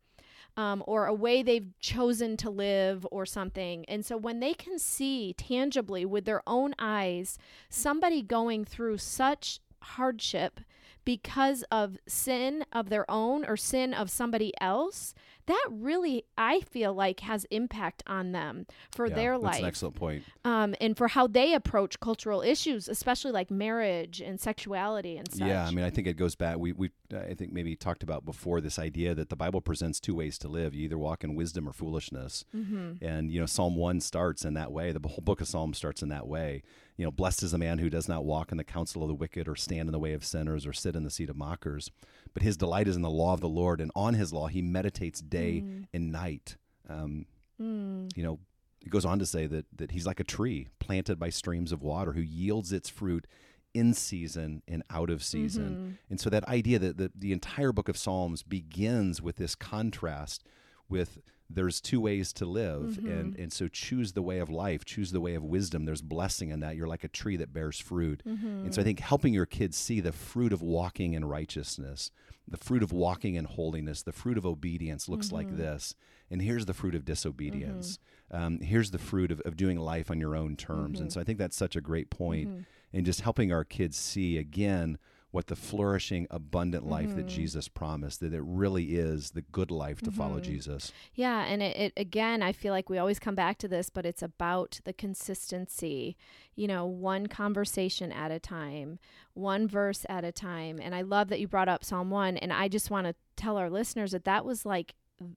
Um, 0.56 0.82
or 0.86 1.04
a 1.04 1.12
way 1.12 1.42
they've 1.42 1.68
chosen 1.78 2.38
to 2.38 2.48
live 2.48 3.06
or 3.10 3.26
something. 3.26 3.84
And 3.86 4.02
so 4.02 4.16
when 4.16 4.40
they 4.40 4.54
can 4.54 4.78
see 4.78 5.34
tangibly 5.34 6.06
with 6.06 6.24
their 6.24 6.42
own 6.46 6.74
eyes 6.78 7.38
somebody 7.68 8.22
going 8.22 8.64
through 8.64 8.96
such 8.96 9.60
hardship 9.82 10.60
because 11.04 11.64
of 11.70 11.98
sin 12.06 12.64
of 12.72 12.88
their 12.88 13.10
own 13.10 13.44
or 13.44 13.58
sin 13.58 13.92
of 13.92 14.10
somebody 14.10 14.54
else, 14.58 15.14
that 15.46 15.66
really 15.70 16.24
I 16.38 16.60
feel 16.60 16.94
like 16.94 17.20
has 17.20 17.44
impact 17.50 18.02
on 18.06 18.32
them 18.32 18.66
for 18.94 19.06
Yeah, 19.06 19.14
their 19.14 19.32
that's 19.32 19.42
life 19.44 19.58
an 19.60 19.64
excellent 19.66 19.96
point. 19.96 20.24
um, 20.44 20.74
and 20.80 20.96
for 20.96 21.08
how 21.08 21.26
they 21.26 21.54
approach 21.54 21.98
cultural 22.00 22.42
issues, 22.42 22.88
especially 22.88 23.32
like 23.32 23.50
marriage 23.50 24.20
and 24.20 24.40
sexuality 24.40 25.16
and 25.16 25.30
such. 25.30 25.46
Yeah, 25.48 25.66
I 25.66 25.70
mean, 25.70 25.84
I 25.84 25.90
think 25.90 26.06
it 26.06 26.16
goes 26.16 26.34
back. 26.34 26.58
We 26.58 26.72
we 26.72 26.90
I 27.14 27.34
think 27.34 27.52
maybe 27.52 27.76
talked 27.76 28.02
about 28.02 28.24
before 28.24 28.60
this 28.60 28.78
idea 28.78 29.14
that 29.14 29.28
the 29.28 29.36
Bible 29.36 29.60
presents 29.60 30.00
two 30.00 30.14
ways 30.14 30.38
to 30.38 30.48
live. 30.48 30.74
You 30.74 30.84
either 30.84 30.98
walk 30.98 31.24
in 31.24 31.34
wisdom 31.34 31.68
or 31.68 31.72
foolishness, 31.72 32.44
Mm-hmm. 32.56 33.04
and 33.04 33.30
you 33.30 33.40
know 33.40 33.46
Psalm 33.46 33.76
one 33.76 34.00
starts 34.00 34.44
in 34.44 34.54
that 34.54 34.72
way. 34.72 34.92
The 34.92 35.06
whole 35.08 35.22
book 35.22 35.40
of 35.40 35.48
Psalms 35.48 35.76
starts 35.76 36.02
in 36.02 36.08
that 36.10 36.26
way. 36.26 36.62
You 36.96 37.04
know, 37.06 37.10
blessed 37.10 37.42
is 37.42 37.52
the 37.52 37.58
man 37.58 37.78
who 37.78 37.88
does 37.90 38.06
not 38.08 38.24
walk 38.24 38.52
in 38.52 38.58
the 38.58 38.64
counsel 38.64 39.02
of 39.02 39.08
the 39.08 39.14
wicked, 39.14 39.48
or 39.48 39.56
stand 39.56 39.88
in 39.88 39.92
the 39.92 39.98
way 39.98 40.12
of 40.12 40.24
sinners, 40.24 40.66
or 40.66 40.72
sit 40.72 40.94
in 40.94 41.04
the 41.04 41.10
seat 41.10 41.30
of 41.30 41.36
mockers. 41.36 41.90
But 42.34 42.42
his 42.42 42.56
delight 42.56 42.88
is 42.88 42.96
in 42.96 43.02
the 43.02 43.10
law 43.10 43.34
of 43.34 43.40
the 43.40 43.48
Lord, 43.48 43.80
and 43.80 43.90
on 43.94 44.14
his 44.14 44.32
law 44.32 44.46
he 44.48 44.62
meditates 44.62 45.20
day 45.20 45.60
Mm. 45.60 45.86
and 45.92 46.12
night. 46.12 46.56
Um, 46.88 47.26
Mm. 47.60 48.10
you 48.16 48.22
know, 48.22 48.38
it 48.80 48.88
goes 48.90 49.04
on 49.04 49.18
to 49.18 49.26
say 49.26 49.46
that 49.46 49.66
that 49.76 49.92
he's 49.92 50.06
like 50.06 50.18
a 50.20 50.24
tree 50.24 50.68
planted 50.78 51.18
by 51.18 51.30
streams 51.30 51.72
of 51.72 51.82
water 51.82 52.12
who 52.14 52.20
yields 52.20 52.72
its 52.72 52.88
fruit 52.88 53.26
in 53.74 53.94
season 53.94 54.62
and 54.68 54.82
out 54.90 55.08
of 55.08 55.22
season. 55.24 55.76
Mhm. 55.76 56.10
And 56.10 56.20
so 56.20 56.28
that 56.30 56.46
idea 56.48 56.78
that 56.78 56.96
the, 56.98 57.10
the 57.14 57.32
entire 57.32 57.72
book 57.72 57.88
of 57.88 57.96
Psalms 57.96 58.42
begins 58.42 59.22
with 59.22 59.36
this 59.36 59.54
contrast 59.54 60.44
with 60.88 61.20
there's 61.54 61.80
two 61.80 62.00
ways 62.00 62.32
to 62.34 62.46
live 62.46 62.98
and 62.98 63.32
mm-hmm. 63.32 63.42
and 63.42 63.52
so 63.52 63.68
choose 63.68 64.12
the 64.12 64.22
way 64.22 64.38
of 64.38 64.50
life 64.50 64.84
choose 64.84 65.12
the 65.12 65.20
way 65.20 65.34
of 65.34 65.44
wisdom. 65.44 65.84
There's 65.84 66.02
blessing 66.02 66.50
in 66.50 66.60
that. 66.60 66.76
You're 66.76 66.86
like 66.86 67.04
a 67.04 67.08
tree 67.08 67.36
that 67.36 67.52
bears 67.52 67.78
fruit. 67.78 68.22
And 68.24 68.74
so 68.74 68.80
i 68.80 68.82
mm-hmm. 68.82 68.88
think 68.88 69.00
helping 69.00 69.34
your 69.34 69.46
kids 69.46 69.76
see 69.76 70.00
the 70.00 70.12
fruit 70.12 70.52
of 70.52 70.62
walking 70.62 71.14
in 71.14 71.24
righteousness 71.24 72.10
the 72.48 72.56
fruit 72.56 72.82
of 72.82 72.92
walking 72.92 73.36
in 73.36 73.44
holiness 73.44 74.02
the 74.02 74.12
fruit 74.12 74.36
of 74.36 74.44
obedience 74.44 75.08
looks 75.08 75.30
like 75.32 75.46
mm-hmm. 75.46 75.58
this. 75.58 75.94
And 76.30 76.40
here's 76.40 76.64
the 76.64 76.74
fruit 76.74 76.94
of 76.94 77.04
disobedience. 77.04 77.98
Um, 78.30 78.58
here's 78.60 78.90
the 78.90 78.98
fruit 78.98 79.30
of, 79.30 79.40
of 79.42 79.54
doing 79.54 79.78
life 79.78 80.10
on 80.10 80.18
your 80.18 80.34
own 80.34 80.56
terms. 80.56 80.98
And 80.98 81.12
so 81.12 81.20
i 81.20 81.24
think 81.24 81.38
that's 81.38 81.56
such 81.56 81.76
a 81.76 81.80
great 81.80 82.10
point. 82.10 82.48
point 82.48 82.66
and 82.92 83.06
just 83.06 83.22
helping 83.22 83.52
our 83.52 83.64
kids 83.64 83.96
see 83.96 84.38
again 84.38 84.98
what 85.32 85.48
the 85.48 85.56
flourishing 85.56 86.26
abundant 86.30 86.86
life 86.86 87.16
that 87.16 87.26
mm-hmm. 87.26 87.36
jesus 87.36 87.66
promised 87.66 88.20
that 88.20 88.32
it 88.32 88.42
really 88.44 88.94
is 88.94 89.32
the 89.32 89.42
good 89.42 89.70
life 89.70 90.00
to 90.00 90.10
follow 90.10 90.36
mm-hmm. 90.36 90.52
jesus 90.52 90.92
Yeah, 91.14 91.44
and 91.44 91.62
it, 91.62 91.76
it 91.76 91.92
again, 91.96 92.42
I 92.42 92.52
feel 92.52 92.72
like 92.72 92.88
we 92.88 92.98
always 92.98 93.18
come 93.18 93.34
back 93.34 93.58
to 93.58 93.68
this, 93.68 93.90
but 93.90 94.06
it's 94.06 94.22
about 94.22 94.80
the 94.84 94.92
consistency. 94.92 96.16
You 96.54 96.68
know, 96.68 96.86
one 96.86 97.26
conversation 97.26 98.12
at 98.12 98.30
a 98.30 98.38
time, 98.38 98.98
one 99.34 99.66
verse 99.66 100.04
at 100.08 100.24
a 100.24 100.32
time. 100.32 100.78
And 100.80 100.94
I 100.94 101.02
love 101.02 101.28
that 101.28 101.40
you 101.40 101.48
brought 101.48 101.68
up 101.68 101.84
Psalm 101.84 102.10
1, 102.10 102.36
and 102.38 102.52
I 102.52 102.68
just 102.68 102.90
want 102.90 103.06
to 103.06 103.14
tell 103.36 103.56
our 103.56 103.70
listeners 103.70 104.12
that 104.12 104.24
that 104.24 104.44
was 104.44 104.66
like 104.66 104.94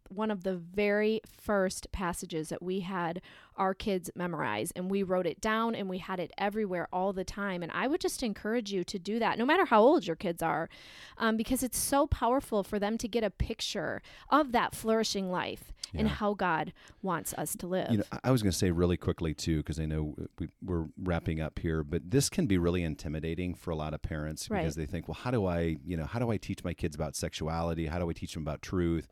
one 0.09 0.31
of 0.31 0.43
the 0.43 0.55
very 0.55 1.21
first 1.27 1.91
passages 1.91 2.49
that 2.49 2.61
we 2.61 2.81
had 2.81 3.21
our 3.57 3.73
kids 3.73 4.09
memorize. 4.15 4.71
And 4.75 4.91
we 4.91 5.01
wrote 5.03 5.25
it 5.25 5.39
down 5.39 5.75
and 5.75 5.89
we 5.89 5.99
had 5.99 6.19
it 6.19 6.31
everywhere 6.37 6.87
all 6.91 7.13
the 7.13 7.23
time. 7.23 7.63
And 7.63 7.71
i 7.71 7.87
would 7.87 8.01
just 8.01 8.21
encourage 8.23 8.71
you 8.71 8.83
to 8.83 8.99
do 8.99 9.19
that 9.19 9.37
no 9.37 9.45
matter 9.45 9.65
how 9.65 9.81
old 9.81 10.05
your 10.05 10.15
kids 10.15 10.41
are 10.43 10.69
um, 11.17 11.37
because 11.37 11.63
it's 11.63 11.77
so 11.77 12.05
powerful 12.07 12.63
for 12.63 12.79
them 12.79 12.97
to 12.97 13.07
get 13.07 13.23
a 13.23 13.29
picture 13.29 14.01
of 14.29 14.51
that 14.51 14.75
flourishing 14.75 15.31
life 15.31 15.71
and 15.97 16.09
how 16.09 16.33
god 16.33 16.73
wants 17.01 17.33
us 17.35 17.55
to 17.55 17.67
live. 17.67 17.89
You 17.89 17.97
know, 17.99 18.03
I- 18.23 18.31
was 18.31 18.41
going 18.41 18.51
to 18.51 18.57
say 18.57 18.69
really 18.71 18.97
quickly 18.97 19.33
too, 19.33 19.57
because 19.57 19.79
I 19.79 19.85
know 19.85 20.13
we, 20.37 20.49
we're 20.61 20.87
wrapping 21.01 21.39
up 21.39 21.57
here, 21.59 21.83
but 21.83 22.11
this 22.11 22.29
can 22.29 22.47
be 22.47 22.57
really 22.57 22.83
intimidating 22.83 23.53
for 23.55 23.71
a 23.71 23.77
lot 23.77 23.93
of 23.93 24.01
parents 24.01 24.49
Right. 24.49 24.59
because 24.61 24.75
they 24.75 24.85
think, 24.85 25.07
well, 25.07 25.15
how 25.15 25.31
do 25.31 25.45
I, 25.45 25.77
you 25.85 25.95
know, 25.95 26.03
how 26.05 26.19
do 26.19 26.29
I 26.31 26.35
teach 26.37 26.65
my 26.65 26.73
kids 26.73 26.95
about 26.95 27.15
sexuality? 27.15 27.85
How 27.85 27.99
do 27.99 28.09
I 28.09 28.13
teach 28.13 28.33
them 28.33 28.43
about 28.43 28.61
truth 28.61 29.07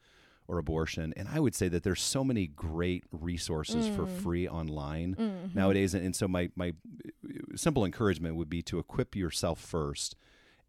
or 0.47 0.57
abortion? 0.57 1.13
And 1.17 1.27
I 1.27 1.39
would 1.39 1.55
say 1.55 1.67
that 1.69 1.83
there's 1.83 2.01
so 2.01 2.23
many 2.23 2.47
great 2.47 3.03
resources 3.11 3.87
for 3.87 4.05
Mm. 4.05 4.09
free 4.09 4.47
online 4.47 5.15
Mhm. 5.15 5.55
nowadays, 5.55 5.93
and, 5.93 6.03
and 6.05 6.15
so 6.15 6.27
my 6.27 6.49
my 6.55 6.73
simple 7.55 7.85
encouragement 7.85 8.35
would 8.35 8.49
be 8.49 8.61
to 8.63 8.79
equip 8.79 9.15
yourself 9.15 9.59
first. 9.59 10.15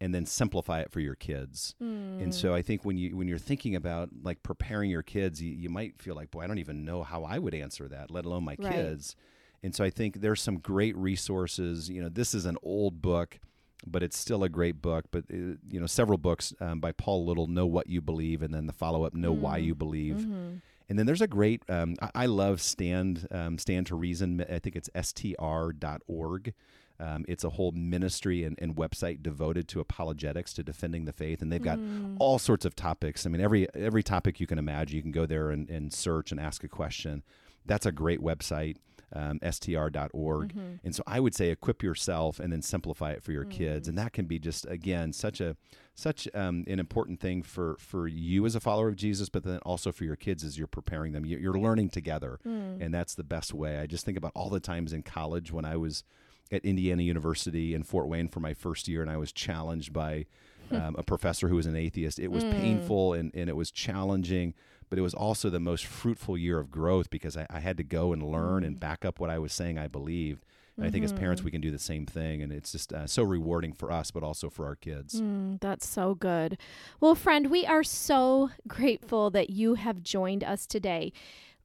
And 0.01 0.13
then 0.13 0.25
simplify 0.25 0.81
it 0.81 0.91
for 0.91 0.99
your 0.99 1.15
kids. 1.15 1.73
Mm. 1.81 2.21
And 2.21 2.35
so 2.35 2.53
I 2.53 2.61
think 2.61 2.83
when 2.83 2.97
you 2.97 3.15
when 3.15 3.29
you're 3.29 3.37
thinking 3.37 3.75
about 3.77 4.09
like 4.23 4.43
preparing 4.43 4.91
your 4.91 5.01
kids, 5.03 5.41
you, 5.41 5.51
you 5.53 5.69
might 5.69 6.01
feel 6.01 6.15
like, 6.15 6.31
boy, 6.31 6.41
I 6.41 6.47
don't 6.47 6.57
even 6.57 6.83
know 6.83 7.01
how 7.03 7.23
I 7.23 7.39
would 7.39 7.53
answer 7.55 7.87
that, 7.87 8.11
let 8.11 8.25
alone 8.25 8.43
my 8.43 8.57
Right. 8.59 8.73
kids. 8.73 9.15
And 9.63 9.73
so 9.73 9.85
I 9.85 9.89
think 9.89 10.19
there's 10.19 10.41
some 10.41 10.57
great 10.59 10.97
resources. 10.97 11.89
You 11.89 12.01
know, 12.03 12.09
this 12.09 12.33
is 12.35 12.43
an 12.45 12.57
old 12.61 13.01
book, 13.01 13.39
but 13.87 14.03
it's 14.03 14.17
still 14.17 14.43
a 14.43 14.49
great 14.49 14.81
book. 14.81 15.05
But 15.11 15.25
uh, 15.31 15.57
you 15.69 15.79
know, 15.79 15.85
several 15.87 16.17
books 16.17 16.53
um, 16.59 16.79
by 16.79 16.91
Paul 16.91 17.25
Little, 17.25 17.47
"Know 17.47 17.65
What 17.65 17.87
You 17.87 18.01
Believe," 18.01 18.41
and 18.41 18.53
then 18.53 18.67
the 18.67 18.73
follow 18.73 19.03
up, 19.03 19.13
"Know 19.13 19.31
Why 19.31 19.59
Mm. 19.59 19.63
You 19.65 19.75
Believe." 19.75 20.15
Mhm. 20.17 20.61
And 20.87 20.99
then 20.99 21.07
there's 21.07 21.21
a 21.21 21.27
great, 21.27 21.63
um, 21.67 21.95
I, 21.99 22.11
I 22.13 22.25
love 22.27 22.61
Stand 22.61 23.27
um, 23.31 23.57
Stand 23.57 23.87
to 23.87 23.95
Reason. 23.95 24.45
I 24.47 24.59
think 24.59 24.75
it's 24.75 24.89
str.org. 25.01 26.53
Um, 26.97 27.25
it's 27.27 27.43
a 27.43 27.49
whole 27.49 27.71
ministry 27.73 28.43
and, 28.45 28.57
and 28.61 28.73
website 28.75 29.21
devoted 29.21 29.67
to 29.69 29.81
apologetics, 29.81 30.53
to 30.53 30.63
defending 30.63 31.03
the 31.05 31.11
faith, 31.11 31.41
and 31.41 31.51
they've 31.51 31.61
got 31.61 31.77
Mm. 31.79 32.15
all 32.19 32.39
sorts 32.39 32.63
of 32.65 32.73
topics. 32.75 33.25
I 33.25 33.29
mean, 33.29 33.41
every 33.41 33.67
every 33.75 34.01
topic 34.03 34.39
you 34.39 34.47
can 34.47 34.57
imagine, 34.57 34.95
you 34.95 35.01
can 35.01 35.11
go 35.11 35.25
there 35.25 35.49
and, 35.49 35.69
and 35.69 35.91
search 35.91 36.31
and 36.31 36.39
ask 36.39 36.63
a 36.63 36.69
question. 36.69 37.23
That's 37.65 37.85
a 37.85 37.91
great 37.91 38.21
website, 38.21 38.77
um, 39.13 39.39
str.org. 39.49 40.53
Mhm. 40.53 40.79
And 40.83 40.95
so 40.95 41.03
I 41.07 41.19
would 41.19 41.35
say 41.35 41.49
equip 41.49 41.83
yourself 41.83 42.39
and 42.39 42.51
then 42.51 42.61
simplify 42.61 43.11
it 43.11 43.23
for 43.23 43.31
your 43.31 43.45
Mm. 43.45 43.51
kids, 43.51 43.87
and 43.87 43.97
that 43.97 44.13
can 44.13 44.25
be 44.25 44.39
just 44.39 44.65
again 44.67 45.13
such 45.13 45.39
a 45.41 45.55
such 45.93 46.27
um, 46.33 46.63
an 46.67 46.79
important 46.79 47.19
thing 47.19 47.41
for 47.41 47.77
for 47.79 48.07
you 48.07 48.45
as 48.45 48.55
a 48.55 48.59
follower 48.59 48.87
of 48.89 48.95
Jesus, 48.95 49.29
but 49.29 49.43
then 49.43 49.59
also 49.59 49.91
for 49.91 50.03
your 50.03 50.15
kids 50.17 50.43
as 50.43 50.57
you're 50.57 50.67
preparing 50.67 51.13
them. 51.13 51.25
You- 51.25 51.37
You're 51.37 51.59
learning 51.59 51.89
together, 51.89 52.39
Mm. 52.45 52.81
and 52.81 52.93
that's 52.93 53.15
the 53.15 53.23
best 53.23 53.53
way. 53.53 53.79
I 53.79 53.87
just 53.87 54.05
think 54.05 54.17
about 54.17 54.31
all 54.35 54.49
the 54.49 54.59
times 54.59 54.91
in 54.93 55.03
college 55.03 55.51
when 55.51 55.65
I 55.65 55.77
was 55.77 56.03
at 56.51 56.63
Indiana 56.65 57.01
University 57.03 57.73
in 57.73 57.83
Fort 57.83 58.07
Wayne 58.07 58.27
for 58.27 58.39
my 58.39 58.53
first 58.53 58.87
year, 58.87 59.01
and 59.01 59.09
I 59.09 59.17
was 59.17 59.31
challenged 59.31 59.93
by 59.93 60.25
um, 60.71 60.95
a 60.97 61.03
professor 61.03 61.47
who 61.47 61.55
was 61.55 61.67
an 61.67 61.75
atheist. 61.75 62.17
It 62.19 62.31
was 62.31 62.43
Mm. 62.43 62.51
painful 62.51 63.13
and, 63.13 63.31
and 63.35 63.49
it 63.49 63.55
was 63.55 63.69
challenging, 63.71 64.53
but 64.89 64.99
it 64.99 65.01
was 65.01 65.13
also 65.13 65.49
the 65.49 65.59
most 65.59 65.85
fruitful 65.85 66.37
year 66.37 66.59
of 66.59 66.69
growth 66.71 67.09
because 67.09 67.35
I, 67.37 67.45
I 67.49 67.59
had 67.59 67.77
to 67.77 67.83
go 67.83 68.13
and 68.13 68.21
learn 68.23 68.63
and 68.63 68.77
Mm. 68.77 68.79
back 68.79 69.05
up 69.05 69.19
what 69.19 69.29
I 69.29 69.39
was 69.39 69.53
saying 69.53 69.77
I 69.77 69.87
believed. 69.87 70.45
And 70.77 70.85
I 70.85 70.89
think 70.89 71.05
as 71.05 71.13
parents, 71.13 71.41
Mhm. 71.41 71.45
we 71.45 71.51
can 71.51 71.61
do 71.61 71.71
the 71.71 71.79
same 71.79 72.05
thing, 72.05 72.41
and 72.41 72.51
it's 72.51 72.73
just 72.73 72.91
uh, 72.91 73.07
so 73.07 73.23
rewarding 73.23 73.71
for 73.71 73.91
us, 73.91 74.11
but 74.11 74.23
also 74.23 74.49
for 74.49 74.65
our 74.65 74.75
kids. 74.75 75.21
Mm, 75.21 75.59
that's 75.61 75.87
so 75.87 76.15
good. 76.15 76.57
Well, 76.99 77.15
friend, 77.15 77.49
we 77.49 77.65
are 77.65 77.81
so 77.83 78.49
grateful 78.67 79.29
that 79.31 79.49
you 79.51 79.75
have 79.75 80.03
joined 80.03 80.43
us 80.43 80.65
today. 80.67 81.13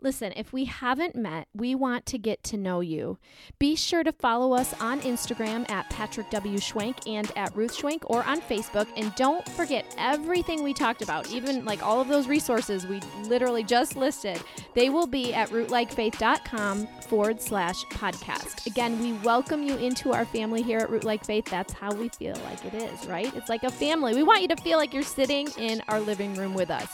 Listen, 0.03 0.33
if 0.35 0.51
we 0.51 0.65
haven't 0.65 1.15
met, 1.15 1.47
we 1.55 1.75
want 1.75 2.07
to 2.07 2.17
get 2.17 2.43
to 2.45 2.57
know 2.57 2.81
you. 2.81 3.19
Be 3.59 3.77
sure 3.77 4.03
to 4.03 4.13
follow 4.13 4.55
us 4.55 4.73
on 4.81 5.01
Instagram 5.03 5.71
at 5.71 5.91
Patrick 5.91 6.31
W. 6.31 6.57
Schwenk 6.57 7.07
and 7.07 7.31
at 7.37 7.55
Ruth 7.55 7.77
Schwenk 7.77 8.03
or 8.07 8.25
on 8.25 8.41
Facebook. 8.41 8.89
And 8.97 9.15
don't 9.15 9.47
forget 9.51 9.95
everything 9.99 10.63
we 10.63 10.73
talked 10.73 11.03
about, 11.03 11.31
even 11.31 11.67
like 11.67 11.83
all 11.83 12.01
of 12.01 12.09
those 12.09 12.29
resources 12.29 12.87
we 12.87 13.01
literally 13.25 13.63
just 13.63 13.95
listed. 13.95 14.41
They 14.75 14.89
will 14.89 15.07
be 15.07 15.35
at 15.35 15.51
rootlikefaith.com 15.51 16.87
forward 16.87 17.43
slash 17.43 17.85
podcast. 17.87 18.67
Again, 18.67 18.99
we 19.01 19.13
welcome 19.25 19.63
you 19.63 19.77
into 19.77 20.13
our 20.13 20.25
family 20.25 20.63
here 20.63 20.79
at 20.79 20.89
Root 20.89 21.05
Like 21.05 21.25
Faith. 21.27 21.45
That's 21.45 21.75
how 21.75 21.93
we 21.93 22.09
feel 22.09 22.37
like 22.45 22.65
it 22.65 22.75
is, 22.75 23.07
right? 23.07 23.35
It's 23.37 23.51
like 23.51 23.65
a 23.65 23.71
family. 23.71 24.15
We 24.15 24.23
want 24.23 24.41
you 24.41 24.49
to 24.49 24.57
feel 24.57 24.79
like 24.79 24.95
you're 24.95 25.03
sitting 25.03 25.49
in 25.59 25.83
our 25.89 26.01
living 26.01 26.35
room 26.35 26.55
with 26.55 26.71
us. 26.71 26.89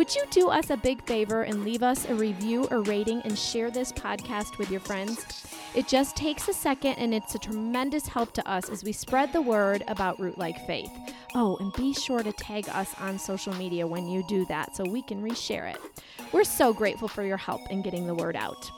Would 0.00 0.14
you 0.14 0.24
do 0.30 0.48
us 0.48 0.70
a 0.70 0.78
big 0.78 1.04
favor 1.04 1.42
and 1.42 1.62
leave 1.62 1.82
us 1.82 2.08
a 2.08 2.14
review 2.14 2.66
or 2.70 2.80
rating 2.80 3.20
and 3.20 3.38
share 3.38 3.70
this 3.70 3.92
podcast 3.92 4.56
with 4.56 4.70
your 4.70 4.80
friends? 4.80 5.44
It 5.74 5.88
just 5.88 6.16
takes 6.16 6.48
a 6.48 6.54
second 6.54 6.94
and 6.94 7.12
it's 7.12 7.34
a 7.34 7.38
tremendous 7.38 8.06
help 8.06 8.32
to 8.32 8.50
us 8.50 8.70
as 8.70 8.82
we 8.82 8.92
spread 8.92 9.30
the 9.30 9.42
word 9.42 9.84
about 9.88 10.18
Root 10.18 10.38
Like 10.38 10.66
Faith. 10.66 10.90
Oh, 11.34 11.58
and 11.58 11.70
be 11.74 11.92
sure 11.92 12.22
to 12.22 12.32
tag 12.32 12.66
us 12.70 12.94
on 12.98 13.18
social 13.18 13.54
media 13.56 13.86
when 13.86 14.08
you 14.08 14.24
do 14.26 14.46
that 14.46 14.74
so 14.74 14.84
we 14.84 15.02
can 15.02 15.22
reshare 15.22 15.70
it. 15.70 15.78
We're 16.32 16.44
so 16.44 16.72
grateful 16.72 17.06
for 17.06 17.22
your 17.22 17.36
help 17.36 17.60
in 17.68 17.82
getting 17.82 18.06
the 18.06 18.14
word 18.14 18.36
out. 18.36 18.70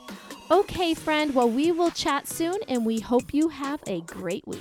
Okay, 0.51 0.93
friend, 0.93 1.33
well, 1.33 1.49
we 1.49 1.71
will 1.71 1.91
chat 1.91 2.27
soon 2.27 2.57
and 2.67 2.85
we 2.85 2.99
hope 2.99 3.33
you 3.33 3.47
have 3.47 3.81
a 3.87 4.01
great 4.01 4.45
week. 4.45 4.59